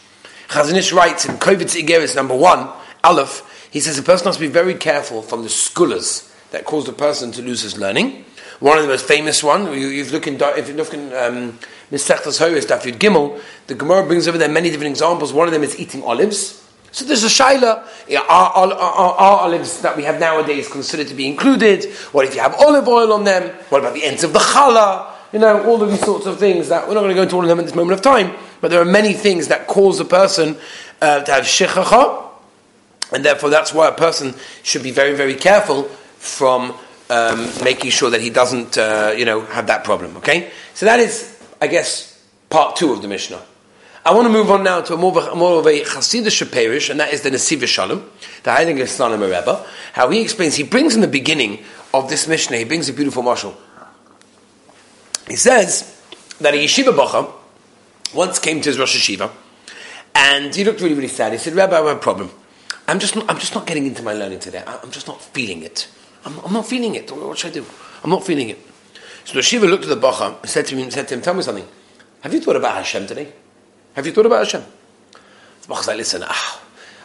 Chazanish 0.49 0.94
writes 0.94 1.26
in 1.26 1.37
Kovitz 1.37 1.81
Igeris 1.81 2.14
number 2.17 2.37
one, 2.37 2.69
Aleph, 3.05 3.69
he 3.70 3.81
says 3.81 3.99
a 3.99 4.02
person 4.02 4.26
has 4.26 4.37
to 4.37 4.41
be 4.41 4.49
very 4.49 4.75
careful 4.75 5.23
from 5.23 5.43
the 5.43 5.49
skullers 5.49 6.32
that 6.50 6.64
cause 6.64 6.87
the 6.87 6.93
person 6.93 7.32
to 7.32 7.43
lose 7.43 7.62
his 7.62 7.79
learning. 7.79 8.25
One 8.60 8.76
of 8.76 8.82
the 8.82 8.88
most 8.88 9.06
famous 9.06 9.43
one, 9.43 9.72
you, 9.72 9.87
you've 9.87 10.10
look 10.10 10.26
in, 10.26 10.37
if 10.40 10.69
you 10.69 10.75
look 10.75 10.93
in 10.93 11.12
um, 11.12 11.58
Misechtas 11.93 12.40
Hoyes, 12.40 12.66
Dafyud 12.66 12.99
Gimel, 12.99 13.40
the 13.69 13.75
Gemara 13.75 14.05
brings 14.05 14.26
over 14.26 14.37
there 14.37 14.49
many 14.49 14.70
different 14.70 14.90
examples. 14.90 15.32
One 15.32 15.46
of 15.46 15.52
them 15.52 15.62
is 15.62 15.78
eating 15.78 16.02
olives. 16.02 16.69
So 16.90 17.05
there's 17.05 17.22
a 17.22 17.28
shaila. 17.28 17.87
Are, 18.16 18.26
are, 18.28 18.72
are, 18.72 19.14
are 19.14 19.40
olives 19.43 19.81
that 19.82 19.96
we 19.96 20.02
have 20.05 20.19
nowadays 20.19 20.69
considered 20.69 21.06
to 21.08 21.14
be 21.14 21.28
included? 21.28 21.84
What 22.12 22.26
if 22.26 22.34
you 22.34 22.40
have 22.40 22.55
olive 22.55 22.88
oil 22.88 23.12
on 23.12 23.25
them? 23.25 23.55
What 23.69 23.81
about 23.81 23.94
the 23.94 24.02
ends 24.05 24.25
of 24.25 24.32
the 24.32 24.40
challah? 24.40 25.14
You 25.32 25.38
know, 25.38 25.64
all 25.64 25.81
of 25.81 25.90
these 25.90 26.05
sorts 26.05 26.26
of 26.26 26.38
things 26.38 26.69
that 26.70 26.88
we're 26.88 26.94
not 26.94 27.00
going 27.00 27.10
to 27.10 27.14
go 27.14 27.22
into 27.22 27.37
all 27.37 27.43
of 27.43 27.49
them 27.49 27.60
at 27.60 27.66
this 27.66 27.75
moment 27.75 27.93
of 27.93 28.02
time. 28.02 28.34
But 28.60 28.72
there 28.72 28.81
are 28.81 28.87
many 28.87 29.12
things 29.12 29.49
that 29.49 29.69
cause 29.69 30.00
a 30.00 30.05
person 30.05 30.56
uh, 31.00 31.20
to 31.20 31.32
have 31.32 31.44
shechacha, 31.44 32.28
and 33.12 33.25
therefore 33.25 33.50
that's 33.50 33.72
why 33.72 33.88
a 33.88 33.93
person 33.93 34.34
should 34.64 34.82
be 34.82 34.90
very, 34.90 35.14
very 35.14 35.34
careful 35.34 35.84
from 35.84 36.75
um, 37.10 37.50
making 37.64 37.90
sure 37.90 38.10
that 38.10 38.20
he 38.20 38.31
doesn't, 38.31 38.78
uh, 38.78 39.14
you 39.16 39.25
know, 39.25 39.40
have 39.40 39.66
that 39.66 39.84
problem. 39.84 40.16
Okay, 40.19 40.50
so 40.75 40.87
that 40.87 41.00
is, 41.00 41.40
I 41.60 41.66
guess, 41.66 42.22
part 42.50 42.76
two 42.76 42.93
of 42.93 43.02
the 43.02 43.08
Mishnah. 43.08 43.40
I 44.05 44.14
want 44.14 44.26
to 44.26 44.32
move 44.32 44.50
on 44.50 44.62
now 44.62 44.81
to 44.81 44.94
a 44.94 44.96
more 44.96 45.19
of 45.19 45.28
a, 45.28 45.34
more 45.34 45.58
of 45.58 45.66
a 45.66 45.82
Hasidic 45.82 46.50
parish, 46.50 46.88
and 46.88 46.99
that 47.00 47.12
is 47.12 47.22
the 47.22 47.31
Nesiv 47.31 47.66
Shalom, 47.66 48.10
the 48.43 48.50
Heiliger 48.50 48.84
Slonim 48.84 49.20
Rebbe. 49.20 49.66
How 49.93 50.08
he 50.08 50.22
explains, 50.22 50.55
he 50.55 50.62
brings 50.62 50.94
in 50.94 51.00
the 51.00 51.08
beginning 51.08 51.64
of 51.93 52.08
this 52.08 52.26
Mishnah, 52.26 52.56
he 52.56 52.64
brings 52.64 52.88
a 52.88 52.93
beautiful 52.93 53.22
marshal. 53.22 53.56
He 55.28 55.37
says 55.37 56.00
that 56.40 56.55
a 56.55 56.56
yeshiva 56.56 56.96
bacha 56.96 57.31
once 58.14 58.38
came 58.38 58.62
to 58.62 58.70
his 58.70 58.78
Rosh 58.78 58.96
Yeshiva, 58.96 59.31
and 60.14 60.55
he 60.55 60.64
looked 60.64 60.81
really, 60.81 60.94
really 60.94 61.08
sad. 61.08 61.32
He 61.32 61.38
said, 61.38 61.52
Rabbi, 61.55 61.76
I 61.76 61.87
have 61.87 61.96
a 61.96 62.00
problem. 62.00 62.31
I'm 62.87 62.99
just 62.99 63.14
I'm 63.16 63.38
just 63.38 63.55
not 63.55 63.66
getting 63.66 63.84
into 63.84 64.02
my 64.02 64.14
learning 64.14 64.38
today. 64.38 64.62
I'm 64.67 64.91
just 64.91 65.06
not 65.06 65.20
feeling 65.20 65.62
it. 65.62 65.88
I'm, 66.25 66.39
I'm 66.41 66.53
not 66.53 66.67
feeling 66.67 66.94
it. 66.94 67.10
What 67.10 67.39
should 67.39 67.51
I 67.51 67.55
do? 67.55 67.67
I'm 68.03 68.10
not 68.10 68.25
feeling 68.25 68.48
it. 68.51 68.58
So 69.25 69.34
the 69.34 69.43
Shiva 69.43 69.67
looked 69.67 69.84
at 69.84 69.91
the 69.91 69.96
Bacha 69.96 70.39
and 70.41 70.48
said 70.48 70.67
to 70.67 70.77
him, 70.77 70.91
said 70.91 71.08
to 71.08 71.15
him, 71.15 71.20
tell 71.20 71.34
me 71.34 71.43
something. 71.43 71.67
Have 72.22 72.32
you 72.32 72.41
thought 72.41 72.56
about 72.56 72.77
Hashem 72.77 73.06
today? 73.06 73.32
Have 73.94 74.06
you 74.06 74.13
thought 74.13 74.27
about 74.27 74.39
Hashem? 74.39 74.65
The 75.13 75.69
Bacha's 75.69 75.87
like, 75.87 75.98
listen, 75.98 76.22
ah, 76.25 76.63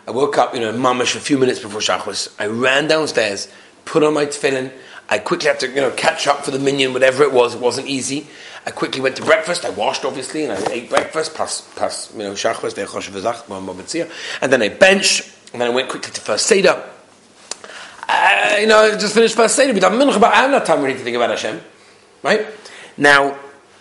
I 0.08 0.12
woke 0.12 0.38
up, 0.38 0.54
you 0.54 0.60
know, 0.60 0.72
mamash 0.74 1.16
a 1.16 1.20
few 1.20 1.38
minutes 1.38 1.60
before 1.60 1.82
Shachris. 1.82 2.34
I 2.40 2.48
ran 2.48 2.88
downstairs, 2.88 3.52
put 3.86 4.04
on 4.04 4.14
my 4.14 4.26
tefillin. 4.26 4.72
I 5.10 5.18
quickly 5.20 5.50
had 5.50 5.60
to, 5.60 5.70
you 5.70 5.76
know, 5.76 5.92
catch 5.92 6.28
up 6.28 6.46
for 6.46 6.52
the 6.52 6.60
minion, 6.60 6.94
whatever 6.94 7.24
it 7.24 7.34
was. 7.34 7.56
It 7.56 7.62
wasn't 7.62 7.88
easy. 7.88 8.28
I 8.66 8.72
quickly 8.72 9.02
went 9.02 9.18
to 9.18 9.24
breakfast. 9.24 9.66
I 9.66 9.70
washed, 9.72 10.06
obviously, 10.06 10.46
and 10.46 10.54
I 10.54 10.72
ate 10.72 10.90
breakfast, 10.90 11.34
plus, 11.34 11.62
plus 11.76 12.12
you 12.14 12.20
know, 12.20 12.32
Mobitzia. 12.32 14.10
And 14.42 14.52
then 14.52 14.62
I 14.62 14.70
benched, 14.70 15.30
and 15.52 15.62
then 15.62 15.70
I 15.70 15.74
went 15.74 15.90
quickly 15.90 16.12
to 16.14 16.22
First 16.22 16.48
Seder. 16.48 16.82
Uh, 18.14 18.58
you 18.60 18.68
know, 18.68 18.80
I 18.80 18.92
just 18.92 19.16
finished 19.16 19.36
First 19.36 19.56
Seder. 19.56 19.74
But 19.74 19.84
I'm 19.86 20.24
I 20.24 20.36
have 20.36 20.52
no 20.52 20.64
time 20.64 20.84
really 20.84 20.98
to 20.98 21.04
think 21.04 21.16
about 21.16 21.32
Hashem. 21.32 21.60
Right? 22.22 22.46
Now, 22.96 23.38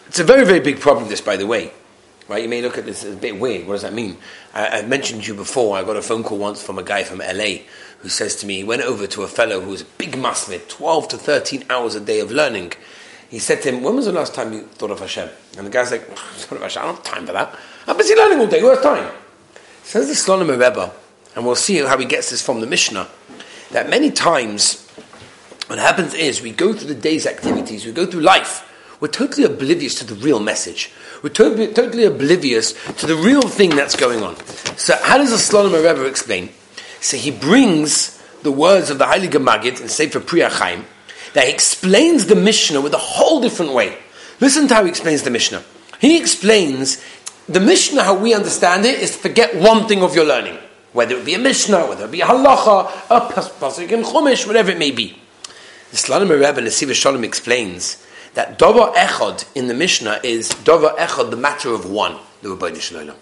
it's 0.06 0.20
a 0.20 0.24
very, 0.24 0.44
very 0.44 0.60
big 0.60 0.80
problem, 0.80 1.08
this, 1.08 1.20
by 1.20 1.36
the 1.36 1.46
way. 1.46 1.70
Right? 2.28 2.42
You 2.42 2.48
may 2.48 2.62
look 2.62 2.78
at 2.78 2.86
this 2.86 3.04
as 3.04 3.14
a 3.14 3.18
bit 3.18 3.38
weird. 3.38 3.66
What 3.66 3.74
does 3.74 3.82
that 3.82 3.92
mean? 3.92 4.16
I, 4.54 4.78
I 4.78 4.82
mentioned 4.82 5.22
to 5.24 5.28
you 5.28 5.34
before, 5.34 5.76
I 5.76 5.84
got 5.84 5.96
a 5.96 6.02
phone 6.02 6.22
call 6.22 6.38
once 6.38 6.62
from 6.62 6.78
a 6.78 6.82
guy 6.82 7.04
from 7.04 7.18
LA 7.18 7.64
who 7.98 8.08
says 8.08 8.34
to 8.36 8.46
me, 8.46 8.56
he 8.56 8.64
went 8.64 8.82
over 8.82 9.06
to 9.06 9.22
a 9.22 9.28
fellow 9.28 9.60
who 9.60 9.70
was 9.70 9.82
a 9.82 9.86
big 9.98 10.12
masmid, 10.12 10.66
12 10.68 11.08
to 11.08 11.18
13 11.18 11.64
hours 11.68 11.94
a 11.94 12.00
day 12.00 12.20
of 12.20 12.30
learning. 12.30 12.72
He 13.28 13.38
said 13.38 13.62
to 13.62 13.70
him, 13.70 13.82
When 13.82 13.96
was 13.96 14.06
the 14.06 14.12
last 14.12 14.34
time 14.34 14.52
you 14.52 14.62
thought 14.62 14.90
of 14.90 15.00
Hashem? 15.00 15.28
And 15.58 15.66
the 15.66 15.70
guy's 15.70 15.90
like, 15.90 16.06
Thought 16.06 16.56
of 16.56 16.62
Hashem? 16.62 16.82
I 16.82 16.86
don't 16.86 16.94
have 16.96 17.04
time 17.04 17.26
for 17.26 17.32
that. 17.32 17.54
I'm 17.86 17.96
busy 17.96 18.14
learning 18.14 18.40
all 18.40 18.46
day. 18.46 18.60
Who 18.60 18.70
has 18.70 18.80
time? 18.80 19.12
Says 19.82 20.08
the 20.08 20.14
Slonim 20.14 20.48
Rebbe, 20.48 20.92
and 21.36 21.44
we'll 21.44 21.56
see 21.56 21.78
how 21.78 21.98
he 21.98 22.04
gets 22.04 22.30
this 22.30 22.40
from 22.40 22.60
the 22.60 22.66
Mishnah, 22.66 23.08
that 23.72 23.90
many 23.90 24.10
times 24.10 24.88
what 25.66 25.78
happens 25.78 26.14
is 26.14 26.40
we 26.42 26.52
go 26.52 26.72
through 26.72 26.88
the 26.88 27.00
day's 27.00 27.26
activities, 27.26 27.84
we 27.84 27.92
go 27.92 28.06
through 28.06 28.20
life, 28.20 28.68
we're 29.00 29.08
totally 29.08 29.44
oblivious 29.44 29.96
to 29.96 30.04
the 30.04 30.14
real 30.14 30.38
message. 30.38 30.92
We're 31.22 31.30
totally, 31.30 31.72
totally 31.72 32.04
oblivious 32.04 32.72
to 32.98 33.06
the 33.06 33.16
real 33.16 33.42
thing 33.42 33.70
that's 33.70 33.96
going 33.96 34.22
on. 34.22 34.36
So, 34.76 34.96
how 35.02 35.18
does 35.18 35.30
the 35.30 35.36
Slonim 35.36 35.74
Rebbe 35.74 36.06
explain? 36.06 36.50
So, 37.00 37.16
he 37.16 37.32
brings 37.32 38.22
the 38.42 38.52
words 38.52 38.90
of 38.90 38.98
the 38.98 39.06
Heilige 39.06 39.42
Magid 39.42 39.80
in 39.80 39.88
Sefer 39.88 40.20
Pri 40.20 40.42
Chaim 40.42 40.84
that 41.34 41.48
he 41.48 41.52
explains 41.52 42.26
the 42.26 42.36
Mishnah 42.36 42.80
with 42.80 42.94
a 42.94 42.98
whole 42.98 43.40
different 43.40 43.72
way. 43.72 43.98
Listen 44.40 44.68
to 44.68 44.74
how 44.74 44.84
he 44.84 44.90
explains 44.90 45.22
the 45.22 45.30
Mishnah. 45.30 45.64
He 46.00 46.18
explains 46.18 47.02
the 47.48 47.60
Mishnah, 47.60 48.04
how 48.04 48.14
we 48.14 48.34
understand 48.34 48.84
it, 48.84 49.00
is 49.00 49.12
to 49.12 49.18
forget 49.18 49.56
one 49.56 49.88
thing 49.88 50.02
of 50.02 50.14
your 50.14 50.24
learning. 50.24 50.58
Whether 50.92 51.16
it 51.16 51.24
be 51.24 51.34
a 51.34 51.38
Mishnah, 51.38 51.86
whether 51.86 52.04
it 52.04 52.10
be 52.10 52.20
a 52.20 52.26
halacha, 52.26 52.90
a 53.10 53.20
pasuk 53.20 53.90
in 53.90 54.02
Chumash, 54.02 54.46
whatever 54.46 54.70
it 54.70 54.78
may 54.78 54.90
be. 54.90 55.18
The 55.90 55.96
Slonim 55.96 56.30
Rebbe 56.30 56.60
Nesiv 56.60 56.92
Shalom 56.94 57.24
explains 57.24 58.04
that 58.34 58.58
Dover 58.58 58.92
Echad 58.94 59.44
in 59.54 59.68
the 59.68 59.74
Mishnah 59.74 60.20
is 60.22 60.48
Dover 60.48 60.94
Echad, 60.98 61.30
the 61.30 61.36
matter 61.36 61.70
of 61.70 61.90
one, 61.90 62.16
the 62.40 62.50
Rabbi 62.50 62.78
Shalom. 62.78 63.14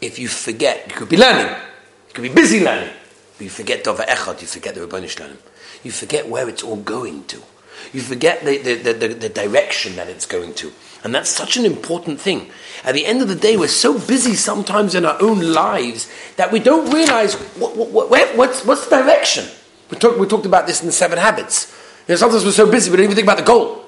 If 0.00 0.18
you 0.18 0.28
forget, 0.28 0.84
you 0.88 0.94
could 0.94 1.08
be 1.08 1.16
learning, 1.16 1.46
you 1.46 2.14
could 2.14 2.22
be 2.22 2.28
busy 2.28 2.62
learning, 2.64 2.90
but 3.38 3.44
you 3.44 3.50
forget 3.50 3.84
Dover 3.84 4.02
Echad, 4.02 4.40
you 4.40 4.46
forget 4.46 4.74
the 4.74 4.80
Rabbi 4.80 5.06
Shalom. 5.06 5.38
You 5.82 5.90
forget 5.90 6.28
where 6.28 6.48
it's 6.48 6.62
all 6.62 6.76
going 6.76 7.24
to. 7.24 7.42
You 7.92 8.00
forget 8.00 8.44
the, 8.44 8.58
the, 8.58 8.92
the, 8.92 9.08
the, 9.08 9.28
direction 9.28 9.96
that 9.96 10.08
it's 10.08 10.26
going 10.26 10.54
to. 10.54 10.72
And 11.04 11.14
that's 11.14 11.30
such 11.30 11.56
an 11.56 11.64
important 11.64 12.20
thing. 12.20 12.50
At 12.84 12.94
the 12.94 13.06
end 13.06 13.22
of 13.22 13.28
the 13.28 13.34
day, 13.34 13.56
we're 13.56 13.68
so 13.68 13.98
busy 13.98 14.34
sometimes 14.34 14.94
in 14.94 15.04
our 15.04 15.20
own 15.22 15.40
lives 15.52 16.10
that 16.36 16.52
we 16.52 16.58
don't 16.58 16.92
realize 16.92 17.34
what, 17.34 17.76
what, 17.76 18.10
what, 18.10 18.36
what's, 18.36 18.64
what's 18.64 18.86
the 18.88 19.02
direction. 19.02 19.46
We, 19.90 19.98
talk, 19.98 20.18
we 20.18 20.26
talked 20.26 20.46
about 20.46 20.66
this 20.66 20.80
in 20.80 20.86
the 20.86 20.92
Seven 20.92 21.18
Habits. 21.18 21.72
You 22.08 22.12
know, 22.12 22.16
sometimes 22.16 22.44
we're 22.44 22.52
so 22.52 22.70
busy 22.70 22.90
we 22.90 22.96
don't 22.96 23.04
even 23.04 23.16
think 23.16 23.26
about 23.26 23.38
the 23.38 23.44
goal. 23.44 23.84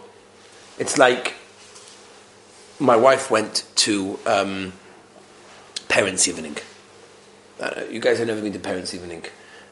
It's 0.78 0.96
like 0.96 1.34
my 2.78 2.96
wife 2.96 3.30
went 3.30 3.64
to 3.76 4.18
um, 4.26 4.72
parents' 5.88 6.28
evening. 6.28 6.56
Uh, 7.60 7.82
you 7.90 8.00
guys 8.00 8.18
have 8.18 8.28
never 8.28 8.40
been 8.40 8.52
to 8.52 8.58
parents' 8.58 8.94
evening. 8.94 9.24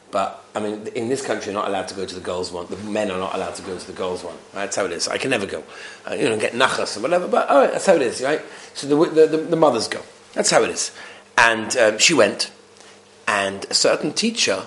But 0.09 0.43
I 0.55 0.59
mean, 0.59 0.87
in 0.95 1.09
this 1.09 1.25
country, 1.25 1.51
you're 1.51 1.61
not 1.61 1.67
allowed 1.67 1.87
to 1.89 1.95
go 1.95 2.05
to 2.05 2.15
the 2.15 2.21
girls' 2.21 2.51
one. 2.51 2.67
The 2.67 2.77
men 2.77 3.11
are 3.11 3.19
not 3.19 3.35
allowed 3.35 3.55
to 3.55 3.61
go 3.61 3.77
to 3.77 3.87
the 3.87 3.93
girls' 3.93 4.23
one. 4.23 4.35
Right? 4.53 4.65
That's 4.65 4.75
how 4.75 4.85
it 4.85 4.91
is. 4.91 5.07
I 5.07 5.17
can 5.17 5.29
never 5.29 5.45
go. 5.45 5.63
Uh, 6.09 6.13
you 6.13 6.29
know, 6.29 6.37
get 6.37 6.53
nachas 6.53 6.97
or 6.97 7.01
whatever. 7.01 7.27
But 7.27 7.47
oh, 7.49 7.67
that's 7.67 7.85
how 7.85 7.95
it 7.95 8.01
is, 8.01 8.21
right? 8.21 8.41
So 8.73 8.87
the, 8.87 8.95
the, 9.09 9.27
the, 9.27 9.37
the 9.37 9.55
mothers 9.55 9.87
go. 9.87 10.01
That's 10.33 10.49
how 10.49 10.63
it 10.63 10.69
is. 10.69 10.91
And 11.37 11.75
um, 11.77 11.97
she 11.97 12.13
went, 12.13 12.51
and 13.27 13.65
a 13.69 13.73
certain 13.73 14.13
teacher 14.13 14.63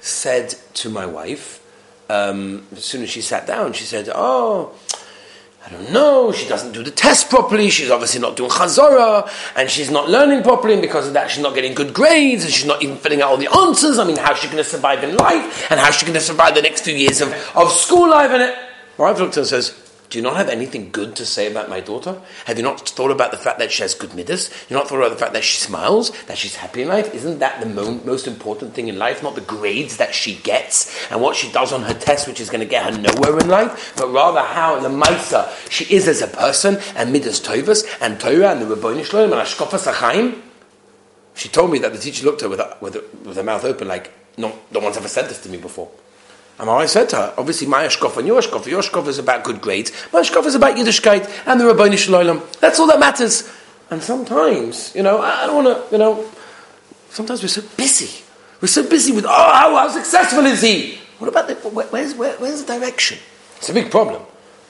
said 0.00 0.54
to 0.74 0.88
my 0.88 1.04
wife, 1.04 1.62
um, 2.08 2.66
as 2.72 2.84
soon 2.84 3.02
as 3.02 3.10
she 3.10 3.20
sat 3.20 3.46
down, 3.46 3.72
she 3.72 3.84
said, 3.84 4.08
"Oh." 4.14 4.72
I 5.66 5.68
don't 5.68 5.90
know, 5.90 6.30
she 6.30 6.48
doesn't 6.48 6.72
do 6.72 6.84
the 6.84 6.92
test 6.92 7.28
properly, 7.28 7.70
she's 7.70 7.90
obviously 7.90 8.20
not 8.20 8.36
doing 8.36 8.50
chazorah, 8.50 9.28
and 9.56 9.68
she's 9.68 9.90
not 9.90 10.08
learning 10.08 10.44
properly, 10.44 10.74
and 10.74 10.80
because 10.80 11.08
of 11.08 11.14
that 11.14 11.28
she's 11.28 11.42
not 11.42 11.56
getting 11.56 11.74
good 11.74 11.92
grades, 11.92 12.44
and 12.44 12.52
she's 12.52 12.66
not 12.66 12.84
even 12.84 12.96
filling 12.96 13.20
out 13.20 13.30
all 13.30 13.36
the 13.36 13.52
answers. 13.52 13.98
I 13.98 14.04
mean, 14.04 14.16
how's 14.16 14.38
she 14.38 14.46
going 14.46 14.58
to 14.58 14.64
survive 14.64 15.02
in 15.02 15.16
life? 15.16 15.66
And 15.68 15.80
how's 15.80 15.96
she 15.96 16.06
going 16.06 16.14
to 16.14 16.20
survive 16.20 16.54
the 16.54 16.62
next 16.62 16.82
few 16.82 16.94
years 16.94 17.20
of, 17.20 17.32
of 17.56 17.72
school 17.72 18.08
life? 18.08 18.30
And 18.30 18.42
it, 18.42 18.54
at 18.98 19.18
her 19.18 19.24
and 19.24 19.34
says, 19.34 19.85
do 20.08 20.18
you 20.18 20.22
not 20.22 20.36
have 20.36 20.48
anything 20.48 20.90
good 20.90 21.16
to 21.16 21.26
say 21.26 21.50
about 21.50 21.68
my 21.68 21.80
daughter? 21.80 22.20
Have 22.44 22.56
you 22.56 22.62
not 22.62 22.88
thought 22.88 23.10
about 23.10 23.32
the 23.32 23.36
fact 23.36 23.58
that 23.58 23.72
she 23.72 23.82
has 23.82 23.94
good 23.94 24.14
midas? 24.14 24.50
You 24.68 24.76
not 24.76 24.88
thought 24.88 24.98
about 24.98 25.10
the 25.10 25.16
fact 25.16 25.32
that 25.32 25.42
she 25.42 25.58
smiles, 25.58 26.10
that 26.26 26.38
she's 26.38 26.56
happy 26.56 26.82
in 26.82 26.88
life? 26.88 27.12
Isn't 27.12 27.40
that 27.40 27.60
the 27.60 27.66
mo- 27.66 28.00
most 28.04 28.26
important 28.26 28.74
thing 28.74 28.88
in 28.88 28.98
life? 28.98 29.22
Not 29.22 29.34
the 29.34 29.40
grades 29.40 29.96
that 29.96 30.14
she 30.14 30.36
gets 30.36 31.10
and 31.10 31.20
what 31.20 31.34
she 31.34 31.50
does 31.50 31.72
on 31.72 31.82
her 31.82 31.94
test, 31.94 32.28
which 32.28 32.40
is 32.40 32.50
going 32.50 32.60
to 32.60 32.66
get 32.66 32.84
her 32.84 32.98
nowhere 32.98 33.38
in 33.38 33.48
life, 33.48 33.94
but 33.96 34.08
rather 34.08 34.40
how 34.40 34.76
in 34.76 34.82
the 34.82 34.88
Maisa 34.88 35.50
she 35.70 35.92
is 35.92 36.06
as 36.06 36.22
a 36.22 36.28
person 36.28 36.78
and 36.94 37.12
midas 37.12 37.40
tovas 37.40 37.84
and 38.00 38.20
Torah 38.20 38.52
and 38.52 38.62
the 38.62 38.66
Rabboni 38.66 39.02
Shalom 39.02 39.32
and 39.32 39.42
Ashkofas 39.42 39.92
Achaim. 39.92 40.40
She 41.34 41.48
told 41.48 41.70
me 41.70 41.78
that 41.80 41.92
the 41.92 41.98
teacher 41.98 42.24
looked 42.24 42.42
at 42.42 42.50
her 42.50 42.56
with 42.80 42.80
with 42.80 43.24
with 43.24 43.36
her 43.36 43.42
mouth 43.42 43.64
open, 43.64 43.88
like 43.88 44.12
no, 44.38 44.56
no 44.70 44.80
one's 44.80 44.96
ever 44.96 45.08
said 45.08 45.28
this 45.28 45.42
to 45.42 45.48
me 45.48 45.58
before. 45.58 45.90
And 46.58 46.70
I 46.70 46.86
said 46.86 47.10
to 47.10 47.16
her, 47.16 47.34
obviously 47.36 47.66
my 47.66 47.84
Ashkof 47.84 48.16
and 48.16 48.26
your 48.26 48.40
Ashkof, 48.40 48.66
your 48.66 48.80
Ashkof 48.80 49.06
is 49.08 49.18
about 49.18 49.44
good 49.44 49.60
grades, 49.60 49.92
my 50.12 50.22
Ashkof 50.22 50.46
is 50.46 50.54
about 50.54 50.76
Yiddishkeit 50.76 51.46
and 51.46 51.60
the 51.60 51.66
Rabboni 51.66 51.96
Shalom. 51.96 52.42
That's 52.60 52.80
all 52.80 52.86
that 52.86 52.98
matters. 52.98 53.52
And 53.90 54.02
sometimes, 54.02 54.94
you 54.94 55.02
know, 55.02 55.20
I 55.20 55.46
don't 55.46 55.64
want 55.64 55.88
to, 55.88 55.94
you 55.94 55.98
know, 55.98 56.28
sometimes 57.10 57.42
we're 57.42 57.48
so 57.48 57.62
busy. 57.76 58.24
We're 58.60 58.68
so 58.68 58.88
busy 58.88 59.12
with, 59.12 59.26
oh, 59.26 59.28
how, 59.28 59.76
how 59.76 59.88
successful 59.88 60.46
is 60.46 60.62
he? 60.62 60.98
What 61.18 61.28
about 61.28 61.48
the, 61.48 61.54
where, 61.68 61.86
where's, 61.88 62.14
where, 62.14 62.36
where's 62.38 62.64
the 62.64 62.78
direction? 62.78 63.18
It's 63.58 63.68
a 63.68 63.74
big 63.74 63.90
problem. 63.90 64.22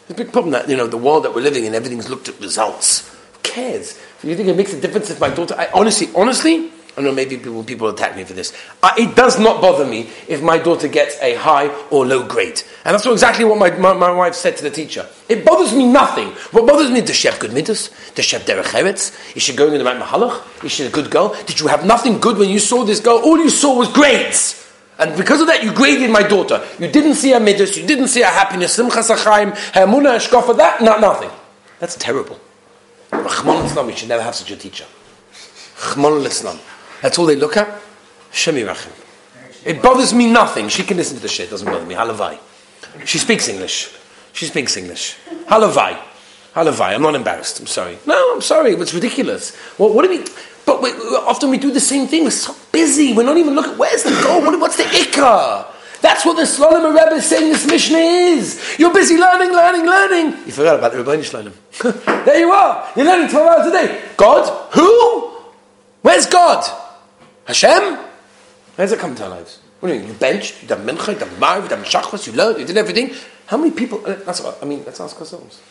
It's 0.03 0.11
a 0.11 0.15
big 0.25 0.33
problem 0.33 0.53
that, 0.53 0.69
you 0.69 0.77
know, 0.77 0.87
the 0.87 0.99
world 0.99 1.25
that 1.25 1.35
we're 1.35 1.41
living 1.41 1.65
in, 1.65 1.75
everything's 1.75 2.09
looked 2.09 2.29
at 2.29 2.39
results. 2.41 3.09
Who 3.33 3.39
cares? 3.43 3.99
Do 4.21 4.29
you 4.29 4.37
think 4.37 4.49
it 4.49 4.57
makes 4.57 4.73
a 4.73 4.81
difference 4.81 5.11
if 5.11 5.21
my 5.21 5.31
daughter, 5.31 5.55
I 5.57 5.69
honestly, 5.73 6.09
honestly, 6.15 6.71
I 6.97 7.03
know 7.03 7.13
maybe 7.13 7.37
people, 7.37 7.63
people 7.63 7.89
attack 7.89 8.17
me 8.17 8.25
for 8.25 8.33
this. 8.33 8.57
Uh, 8.83 8.95
it 8.97 9.15
does 9.15 9.39
not 9.39 9.61
bother 9.61 9.85
me 9.85 10.09
if 10.29 10.43
my 10.43 10.57
daughter 10.57 10.89
gets 10.89 11.21
a 11.21 11.35
high 11.35 11.69
or 11.91 12.07
low 12.07 12.27
grade. 12.27 12.63
And 12.87 12.95
that's 12.95 13.05
exactly 13.05 13.45
what 13.45 13.59
my, 13.59 13.71
my, 13.77 13.93
my, 13.93 14.11
wife 14.11 14.35
said 14.35 14.57
to 14.57 14.63
the 14.63 14.71
teacher. 14.71 15.07
It 15.29 15.45
bothers 15.45 15.75
me 15.75 15.87
nothing. 15.87 16.29
What 16.53 16.67
bothers 16.67 16.91
me, 16.91 17.03
does 17.03 17.17
she 17.17 17.29
have 17.29 17.39
good 17.39 17.53
midas? 17.53 17.91
She 18.17 18.35
have 18.35 18.47
derech 18.47 18.73
eretz? 18.73 19.37
Is 19.37 19.43
she 19.43 19.55
going 19.55 19.75
in 19.75 19.79
the 19.79 19.85
right 19.85 20.01
mahalach? 20.01 20.65
Is 20.65 20.73
she 20.73 20.85
a 20.85 20.91
good 20.91 21.11
girl? 21.11 21.37
Did 21.45 21.61
you 21.61 21.67
have 21.67 21.85
nothing 21.85 22.19
good 22.19 22.39
when 22.39 22.49
you 22.49 22.59
saw 22.59 22.83
this 22.83 23.01
girl? 23.01 23.19
All 23.19 23.37
you 23.37 23.51
saw 23.51 23.77
was 23.77 23.93
grades. 23.93 24.67
And 24.99 25.15
because 25.19 25.43
of 25.43 25.49
that, 25.49 25.63
you 25.63 25.75
graded 25.75 26.11
my 26.11 26.23
daughter. 26.23 26.67
You 26.79 26.89
didn't 26.89 27.17
see 27.17 27.33
her 27.33 27.41
midas, 27.41 27.77
you 27.77 27.87
didn't 27.87 28.09
see 28.09 28.23
her 28.23 28.31
happiness, 28.31 28.75
simcha 28.75 29.01
sachaim, 29.01 29.51
her 29.75 29.87
munah, 29.87 30.17
shkofa, 30.17 30.57
that, 30.57 30.83
not 30.83 31.03
nothing. 31.03 31.31
That's 31.79 31.97
terrible. 31.97 32.41
Chmon 33.11 33.67
Islam, 33.67 33.87
we 33.89 33.95
should 33.95 34.09
never 34.09 34.23
have 34.23 34.35
such 34.35 34.51
a 34.51 34.57
teacher. 34.57 34.87
That's 37.03 37.19
all 37.19 37.27
they 37.27 37.37
look 37.37 37.57
at. 37.57 37.69
Rachim. 38.33 38.93
It 39.65 39.83
bothers 39.83 40.15
me 40.15 40.31
nothing. 40.31 40.69
She 40.69 40.85
can 40.85 40.97
listen 40.97 41.17
to 41.17 41.23
the 41.23 41.29
shit. 41.29 41.49
It 41.49 41.51
doesn't 41.51 41.67
bother 41.67 41.85
me. 41.85 41.95
Halavai. 41.95 42.39
She 43.05 43.19
speaks 43.19 43.49
English. 43.49 43.95
She 44.33 44.47
speaks 44.47 44.77
English. 44.77 45.17
Halavai. 45.47 45.99
Halavai. 46.55 46.95
I'm 46.95 47.03
not 47.03 47.15
embarrassed. 47.15 47.59
I'm 47.61 47.67
sorry. 47.67 47.99
No, 48.07 48.35
I'm 48.35 48.41
sorry. 48.41 48.73
It's 48.75 48.95
ridiculous. 48.95 49.55
What, 49.77 49.95
what 49.95 50.03
do 50.03 50.11
we... 50.11 50.25
But 50.65 50.83
we, 50.83 50.91
often 50.91 51.51
we 51.51 51.59
do 51.59 51.71
the 51.71 51.81
same 51.81 52.07
thing. 52.07 52.25
We're 52.25 52.31
so 52.31 52.55
busy. 52.73 53.13
We're 53.13 53.25
not 53.25 53.37
even 53.37 53.55
looking... 53.55 53.77
Where's 53.79 54.03
the 54.03 54.11
goal? 54.23 54.43
What, 54.43 54.59
what's 54.61 54.77
the 54.77 54.85
ikka? 54.85 55.67
That's 56.01 56.25
what 56.25 56.37
the 56.37 56.43
Slonim 56.43 56.95
Rebbe 56.95 57.17
is 57.17 57.27
saying 57.27 57.51
this 57.51 57.67
Mishnah 57.67 57.99
is. 57.99 58.77
You're 58.79 58.93
busy 58.93 59.17
learning, 59.17 59.51
learning, 59.53 59.87
learning. 59.87 60.27
You 60.47 60.53
forgot 60.53 60.79
about 60.79 60.93
the 60.93 60.99
Rebbeinu 60.99 61.25
Shlonim. 61.25 62.25
there 62.25 62.39
you 62.39 62.51
are. 62.51 62.89
You're 62.95 63.07
learning 63.07 63.31
12 63.31 63.49
hours 63.49 63.67
a 63.67 63.73
day. 63.73 64.05
God? 64.17 64.73
Who? 64.75 65.43
Where's 66.03 66.27
God? 66.27 66.65
Hashem? 67.47 67.95
How 67.95 68.07
does 68.77 68.93
it 68.93 68.99
come 68.99 69.11
into 69.11 69.25
our 69.25 69.31
lives? 69.31 69.61
What 69.81 69.89
do 69.89 69.95
you 69.95 70.01
mean? 70.01 70.11
You 70.11 70.15
bench, 70.15 70.63
you 70.63 70.69
done 70.69 70.87
mincha, 70.87 71.13
you 71.13 71.19
done 71.19 71.39
marv, 71.39 71.65
you 71.65 71.69
done 71.69 71.85
you 71.85 72.33
learned, 72.33 72.61
you 72.61 72.67
did 72.67 72.77
everything. 72.77 73.15
How 73.47 73.57
many 73.57 73.71
people? 73.71 74.05
Uh, 74.05 74.15
that's 74.15 74.41
what, 74.41 74.59
I 74.61 74.65
mean. 74.65 74.83
Let's 74.85 75.01
ask 75.01 75.19
ourselves. 75.19 75.63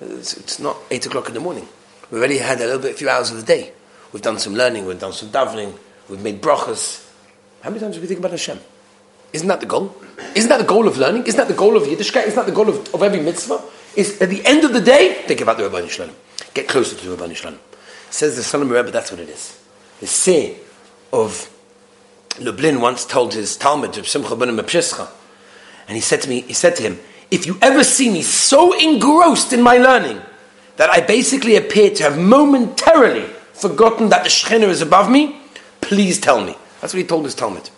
It's, 0.00 0.36
it's, 0.36 0.58
not 0.58 0.78
eight 0.90 1.04
o'clock 1.04 1.28
in 1.28 1.34
the 1.34 1.40
morning. 1.40 1.68
We've 2.10 2.20
already 2.20 2.38
had 2.38 2.58
a 2.60 2.64
little 2.64 2.80
bit, 2.80 2.92
a 2.92 2.94
few 2.94 3.10
hours 3.10 3.30
of 3.30 3.36
the 3.36 3.42
day. 3.42 3.72
We've 4.12 4.22
done 4.22 4.38
some 4.38 4.54
learning. 4.54 4.86
We've 4.86 4.98
done 4.98 5.12
some 5.12 5.28
davening. 5.28 5.76
We've 6.08 6.22
made 6.22 6.40
brachas. 6.40 7.06
How 7.60 7.68
many 7.68 7.80
times 7.80 7.96
do 7.96 8.00
we 8.00 8.06
think 8.06 8.20
about 8.20 8.30
Hashem? 8.30 8.58
Isn't 9.32 9.48
that 9.48 9.60
the 9.60 9.66
goal? 9.66 9.94
Isn't 10.34 10.48
that 10.48 10.58
the 10.58 10.66
goal 10.66 10.88
of 10.88 10.96
learning? 10.96 11.26
Isn't 11.26 11.36
that 11.36 11.48
the 11.48 11.54
goal 11.54 11.76
of 11.76 11.82
Yiddishkeit? 11.82 12.26
Isn't 12.26 12.36
that 12.36 12.46
the 12.46 12.52
goal 12.52 12.68
of, 12.68 12.94
of 12.94 13.02
every 13.02 13.20
mitzvah? 13.20 13.62
Is 13.94 14.20
at 14.22 14.30
the 14.30 14.44
end 14.46 14.64
of 14.64 14.72
the 14.72 14.80
day, 14.80 15.22
think 15.26 15.40
about 15.40 15.58
the 15.58 15.68
Rabbi 15.68 15.86
Shalom. 15.88 16.14
Get 16.54 16.68
closer 16.68 16.96
to 16.96 17.08
the 17.08 17.16
Rabbi 17.16 17.34
Shalom. 17.34 17.58
Says 18.08 18.36
the 18.36 18.42
Slonim 18.42 18.70
Rebbe, 18.70 18.90
that's 18.90 19.10
what 19.10 19.20
it 19.20 19.28
is. 19.28 19.60
The 20.00 20.06
say 20.06 20.56
of 21.12 21.50
Lublin 22.38 22.80
once 22.80 23.04
told 23.04 23.34
his 23.34 23.56
Talmud, 23.56 23.98
of 23.98 24.08
Simcha 24.08 24.36
ben 24.36 24.48
and 25.90 25.96
he 25.96 26.00
said 26.00 26.22
to 26.22 26.28
me, 26.28 26.42
he 26.42 26.52
said 26.52 26.76
to 26.76 26.82
him, 26.82 27.00
if 27.30 27.46
you 27.46 27.58
ever 27.60 27.82
see 27.82 28.10
me 28.10 28.22
so 28.22 28.78
engrossed 28.78 29.52
in 29.52 29.62
my 29.62 29.76
learning 29.76 30.20
that 30.76 30.90
I 30.90 31.00
basically 31.00 31.56
appear 31.56 31.90
to 31.90 32.02
have 32.04 32.18
momentarily 32.18 33.26
forgotten 33.52 34.08
that 34.10 34.22
the 34.22 34.28
Shekhinah 34.28 34.68
is 34.68 34.82
above 34.82 35.10
me, 35.10 35.40
please 35.80 36.20
tell 36.20 36.40
me. 36.40 36.56
That's 36.80 36.94
what 36.94 37.00
he 37.02 37.06
told 37.06 37.24
his 37.24 37.34
Talmud. 37.34 37.68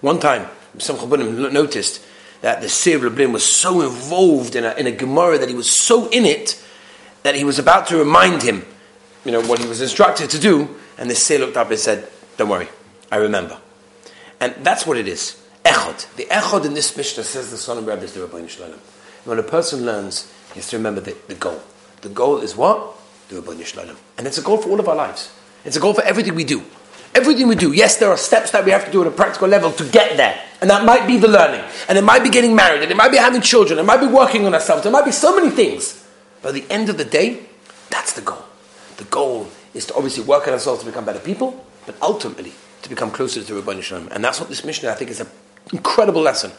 One 0.00 0.18
time, 0.18 0.48
Simcha 0.78 1.06
ben 1.06 1.52
noticed 1.52 2.04
that 2.40 2.60
the 2.60 2.68
Seer 2.68 2.98
Lublin 2.98 3.32
was 3.32 3.44
so 3.44 3.82
involved 3.82 4.56
in 4.56 4.64
a, 4.64 4.72
in 4.74 4.86
a 4.86 4.92
Gemara 4.92 5.38
that 5.38 5.48
he 5.48 5.54
was 5.54 5.80
so 5.80 6.08
in 6.08 6.24
it 6.24 6.62
that 7.22 7.34
he 7.34 7.44
was 7.44 7.58
about 7.58 7.86
to 7.88 7.96
remind 7.96 8.42
him, 8.42 8.64
you 9.24 9.32
know, 9.32 9.42
what 9.42 9.58
he 9.58 9.68
was 9.68 9.80
instructed 9.80 10.30
to 10.30 10.38
do, 10.38 10.76
and 10.98 11.10
the 11.10 11.14
Seer 11.14 11.38
looked 11.38 11.56
up 11.56 11.70
and 11.70 11.78
said, 11.78 12.08
don't 12.36 12.48
worry, 12.48 12.68
I 13.10 13.16
remember. 13.16 13.58
And 14.40 14.54
that's 14.62 14.86
what 14.86 14.96
it 14.96 15.08
is. 15.08 15.40
Echod. 15.64 16.14
The 16.16 16.24
echod 16.24 16.64
in 16.64 16.74
this 16.74 16.96
Mishnah 16.96 17.24
says 17.24 17.50
the 17.50 17.56
son 17.56 17.78
of 17.78 17.86
Rebbe 17.86 18.02
is 18.02 18.14
the 18.14 18.20
Rabbi 18.26 18.46
Shalom. 18.46 18.78
When 19.24 19.38
a 19.38 19.42
person 19.42 19.84
learns, 19.84 20.32
he 20.48 20.60
has 20.60 20.70
to 20.70 20.78
remember 20.78 21.00
the, 21.00 21.16
the 21.28 21.34
goal. 21.34 21.60
The 22.00 22.08
goal 22.08 22.38
is 22.38 22.56
what? 22.56 22.96
The 23.28 23.40
Rabbi 23.40 23.62
Shalom. 23.62 23.96
And 24.16 24.26
it's 24.26 24.38
a 24.38 24.42
goal 24.42 24.56
for 24.56 24.70
all 24.70 24.80
of 24.80 24.88
our 24.88 24.96
lives. 24.96 25.30
It's 25.64 25.76
a 25.76 25.80
goal 25.80 25.92
for 25.92 26.02
everything 26.02 26.34
we 26.34 26.44
do. 26.44 26.62
Everything 27.14 27.48
we 27.48 27.56
do. 27.56 27.72
Yes, 27.72 27.96
there 27.98 28.08
are 28.08 28.16
steps 28.16 28.52
that 28.52 28.64
we 28.64 28.70
have 28.70 28.86
to 28.86 28.92
do 28.92 29.02
at 29.02 29.06
a 29.08 29.10
practical 29.10 29.48
level 29.48 29.72
to 29.72 29.84
get 29.84 30.16
there. 30.16 30.40
And 30.60 30.70
that 30.70 30.84
might 30.86 31.06
be 31.06 31.18
the 31.18 31.28
learning. 31.28 31.62
And 31.88 31.98
it 31.98 32.02
might 32.02 32.22
be 32.22 32.30
getting 32.30 32.54
married. 32.54 32.82
And 32.82 32.90
it 32.90 32.96
might 32.96 33.10
be 33.10 33.18
having 33.18 33.42
children. 33.42 33.78
It 33.78 33.84
might 33.84 34.00
be 34.00 34.06
working 34.06 34.46
on 34.46 34.54
ourselves. 34.54 34.86
It 34.86 34.90
might 34.90 35.04
be 35.04 35.12
so 35.12 35.34
many 35.34 35.50
things. 35.50 36.06
But 36.40 36.50
at 36.50 36.54
the 36.54 36.72
end 36.72 36.88
of 36.88 36.96
the 36.96 37.04
day, 37.04 37.40
that's 37.90 38.14
the 38.14 38.22
goal. 38.22 38.44
The 38.96 39.04
goal 39.04 39.48
is 39.74 39.86
to 39.86 39.94
obviously 39.94 40.24
work 40.24 40.46
on 40.46 40.54
ourselves 40.54 40.80
to 40.80 40.86
become 40.86 41.04
better 41.04 41.18
people, 41.18 41.66
but 41.84 41.96
ultimately 42.00 42.52
to 42.82 42.88
become 42.88 43.10
closer 43.10 43.42
to 43.42 43.46
the 43.46 43.60
Rabbi 43.60 43.80
Shalom. 43.80 44.08
And 44.12 44.24
that's 44.24 44.40
what 44.40 44.48
this 44.48 44.64
Mishnah, 44.64 44.90
I 44.90 44.94
think, 44.94 45.10
is 45.10 45.20
an 45.20 45.28
incredible 45.72 46.22
lesson. 46.22 46.52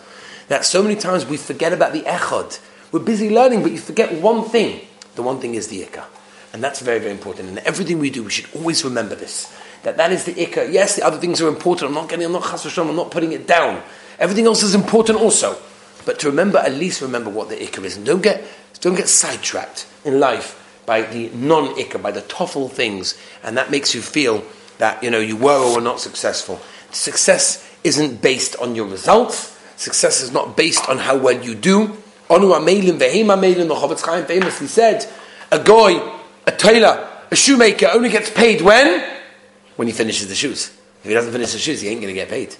That 0.48 0.66
so 0.66 0.84
many 0.84 0.96
times 0.96 1.25
we 1.25 1.38
forget 1.38 1.74
about 1.74 1.94
the 1.94 2.01
echad. 2.01 2.60
We're 2.92 3.00
busy 3.00 3.30
learning, 3.30 3.63
but 3.63 3.72
you 3.72 3.78
forget 3.78 4.22
one 4.22 4.44
thing. 4.44 4.82
The 5.16 5.24
one 5.24 5.40
thing 5.40 5.56
is 5.56 5.68
the 5.68 5.84
ikah. 5.84 6.06
And 6.54 6.63
that's 6.63 6.82
very, 6.82 7.00
very 7.00 7.12
important. 7.12 7.50
And 7.50 7.58
everything 7.60 8.00
we 8.00 8.10
do, 8.10 8.24
we 8.24 8.32
should 8.32 8.54
always 8.54 8.84
remember 8.84 9.16
this. 9.16 9.54
That 9.84 9.98
that 9.98 10.12
is 10.12 10.25
the 10.25 10.34
ikka. 10.34 10.72
Yes, 10.72 10.98
the 10.98 11.06
other 11.06 11.18
things 11.18 11.42
are 11.42 11.48
important. 11.48 11.90
I'm 11.90 11.96
not 11.96 12.10
getting, 12.10 12.25
I'm 12.25 12.34
not 12.34 12.44
chas 12.44 12.78
I'm 12.78 12.96
not 12.96 13.12
putting 13.12 13.32
it 13.32 13.48
down. 13.48 13.82
Everything 14.20 14.46
else 14.46 14.62
is 14.62 14.75
important 14.75 15.20
also. 15.20 15.58
But 16.06 16.20
to 16.20 16.30
remember, 16.30 16.58
at 16.60 16.74
least 16.74 17.01
remember 17.01 17.30
what 17.30 17.50
the 17.50 17.56
ikka 17.56 17.84
is. 17.84 17.98
And 17.98 18.06
don't 18.06 18.22
get, 18.22 18.44
don't 18.82 18.96
get 18.96 19.08
sidetracked 19.08 19.88
in 20.04 20.20
life 20.20 20.58
by 20.86 21.04
the 21.04 21.30
non-ikka, 21.30 22.01
by 22.01 22.12
the 22.12 22.22
toffel 22.22 22.70
things. 22.70 23.18
And 23.44 23.58
that 23.58 23.72
makes 23.72 23.96
you 23.96 24.01
feel 24.01 24.44
that, 24.82 25.04
you 25.04 25.12
know, 25.12 25.20
you 25.20 25.38
were 25.38 25.60
or 25.60 25.76
were 25.76 25.82
not 25.82 26.00
successful. 26.00 26.60
Success 26.90 27.64
isn't 27.84 28.20
based 28.20 28.56
on 28.56 28.74
your 28.74 28.88
results. 28.88 29.56
Success 29.78 30.22
is 30.22 30.32
not 30.32 30.58
based 30.58 30.90
on 30.90 30.98
how 30.98 31.16
well 31.16 31.40
you 31.40 31.54
do. 31.54 31.90
Onu 32.30 32.52
amelin 32.58 32.98
vehema 32.98 33.38
amelin, 33.38 33.68
the 33.68 33.76
Chofetz 33.76 34.04
Chaim 34.04 34.26
famously 34.26 34.66
said, 34.66 35.08
a 35.52 35.60
guy, 35.64 36.20
a 36.48 36.52
tailor, 36.52 37.08
a 37.30 37.36
shoemaker 37.36 37.90
only 37.94 38.10
gets 38.10 38.32
paid 38.32 38.62
when? 38.62 39.08
When 39.76 39.88
he 39.88 39.94
finishes 39.94 40.30
the 40.30 40.36
shoes. 40.36 40.76
If 41.04 41.08
he 41.08 41.14
doesn't 41.14 41.32
finish 41.32 41.52
the 41.52 41.60
shoes, 41.60 41.82
he 41.82 41.88
ain't 41.90 42.02
going 42.02 42.14
to 42.14 42.20
get 42.20 42.30
paid. 42.30 42.56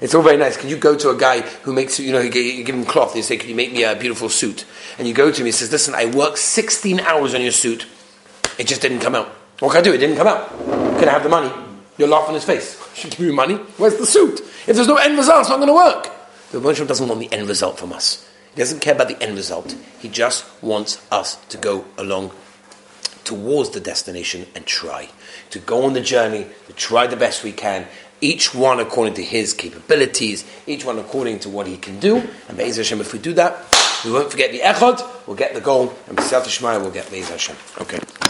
It's 0.00 0.14
all 0.14 0.22
very 0.22 0.38
nice. 0.38 0.56
Can 0.56 0.70
you 0.70 0.78
go 0.78 0.96
to 0.96 1.10
a 1.10 1.16
guy 1.16 1.42
who 1.42 1.74
makes, 1.74 2.00
you 2.00 2.12
know, 2.12 2.20
you 2.20 2.30
give 2.30 2.74
him 2.74 2.86
cloth, 2.86 3.10
and 3.10 3.16
you 3.18 3.22
say, 3.22 3.36
can 3.36 3.50
you 3.50 3.54
make 3.54 3.72
me 3.72 3.82
a 3.84 3.94
beautiful 3.94 4.30
suit? 4.30 4.64
And 4.98 5.06
you 5.06 5.12
go 5.12 5.30
to 5.30 5.40
him, 5.40 5.44
he 5.44 5.52
says, 5.52 5.70
listen, 5.70 5.94
I 5.94 6.06
worked 6.06 6.38
16 6.38 7.00
hours 7.00 7.34
on 7.34 7.42
your 7.42 7.52
suit. 7.52 7.86
It 8.58 8.66
just 8.66 8.80
didn't 8.80 9.00
come 9.00 9.14
out. 9.14 9.28
What 9.58 9.72
can 9.72 9.80
I 9.80 9.82
do? 9.82 9.92
It 9.92 9.98
didn't 9.98 10.16
come 10.16 10.26
out. 10.26 10.48
Can 10.98 11.08
I 11.08 11.12
have 11.12 11.22
the 11.22 11.28
money? 11.28 11.65
You're 11.98 12.08
laughing 12.08 12.30
in 12.30 12.34
his 12.34 12.44
face. 12.44 12.82
Should 12.94 13.12
give 13.12 13.20
you 13.20 13.32
money? 13.32 13.56
Where's 13.78 13.96
the 13.96 14.06
suit? 14.06 14.40
If 14.40 14.76
there's 14.76 14.88
no 14.88 14.96
end 14.96 15.16
result, 15.16 15.40
it's 15.40 15.48
not 15.48 15.56
going 15.56 15.68
to 15.68 15.74
work. 15.74 16.10
The 16.52 16.60
Moshe 16.60 16.86
doesn't 16.86 17.08
want 17.08 17.20
the 17.20 17.32
end 17.32 17.48
result 17.48 17.78
from 17.78 17.92
us. 17.92 18.28
He 18.54 18.60
doesn't 18.60 18.80
care 18.80 18.94
about 18.94 19.08
the 19.08 19.22
end 19.22 19.36
result. 19.36 19.76
He 19.98 20.08
just 20.08 20.44
wants 20.62 21.04
us 21.10 21.36
to 21.46 21.58
go 21.58 21.84
along 21.98 22.30
towards 23.24 23.70
the 23.70 23.80
destination 23.80 24.46
and 24.54 24.64
try. 24.64 25.08
To 25.50 25.58
go 25.58 25.84
on 25.84 25.92
the 25.92 26.00
journey, 26.00 26.46
to 26.66 26.72
try 26.72 27.06
the 27.06 27.16
best 27.16 27.42
we 27.44 27.52
can, 27.52 27.86
each 28.20 28.54
one 28.54 28.80
according 28.80 29.14
to 29.14 29.22
his 29.22 29.52
capabilities, 29.52 30.44
each 30.66 30.84
one 30.84 30.98
according 30.98 31.40
to 31.40 31.50
what 31.50 31.66
he 31.66 31.76
can 31.76 31.98
do. 32.00 32.16
And 32.48 32.56
Be'ez 32.56 32.76
Hashem, 32.76 33.00
if 33.00 33.12
we 33.12 33.18
do 33.18 33.34
that, 33.34 33.56
we 34.04 34.12
won't 34.12 34.30
forget 34.30 34.52
the 34.52 34.60
Echad, 34.60 35.26
we'll 35.26 35.36
get 35.36 35.54
the 35.54 35.60
goal, 35.60 35.94
and 36.08 36.16
B'Siyat 36.16 36.42
Shemaya, 36.42 36.80
we'll 36.80 36.90
get 36.90 37.10
Be'ez 37.10 37.28
Hashem. 37.28 37.56
Okay. 37.80 37.98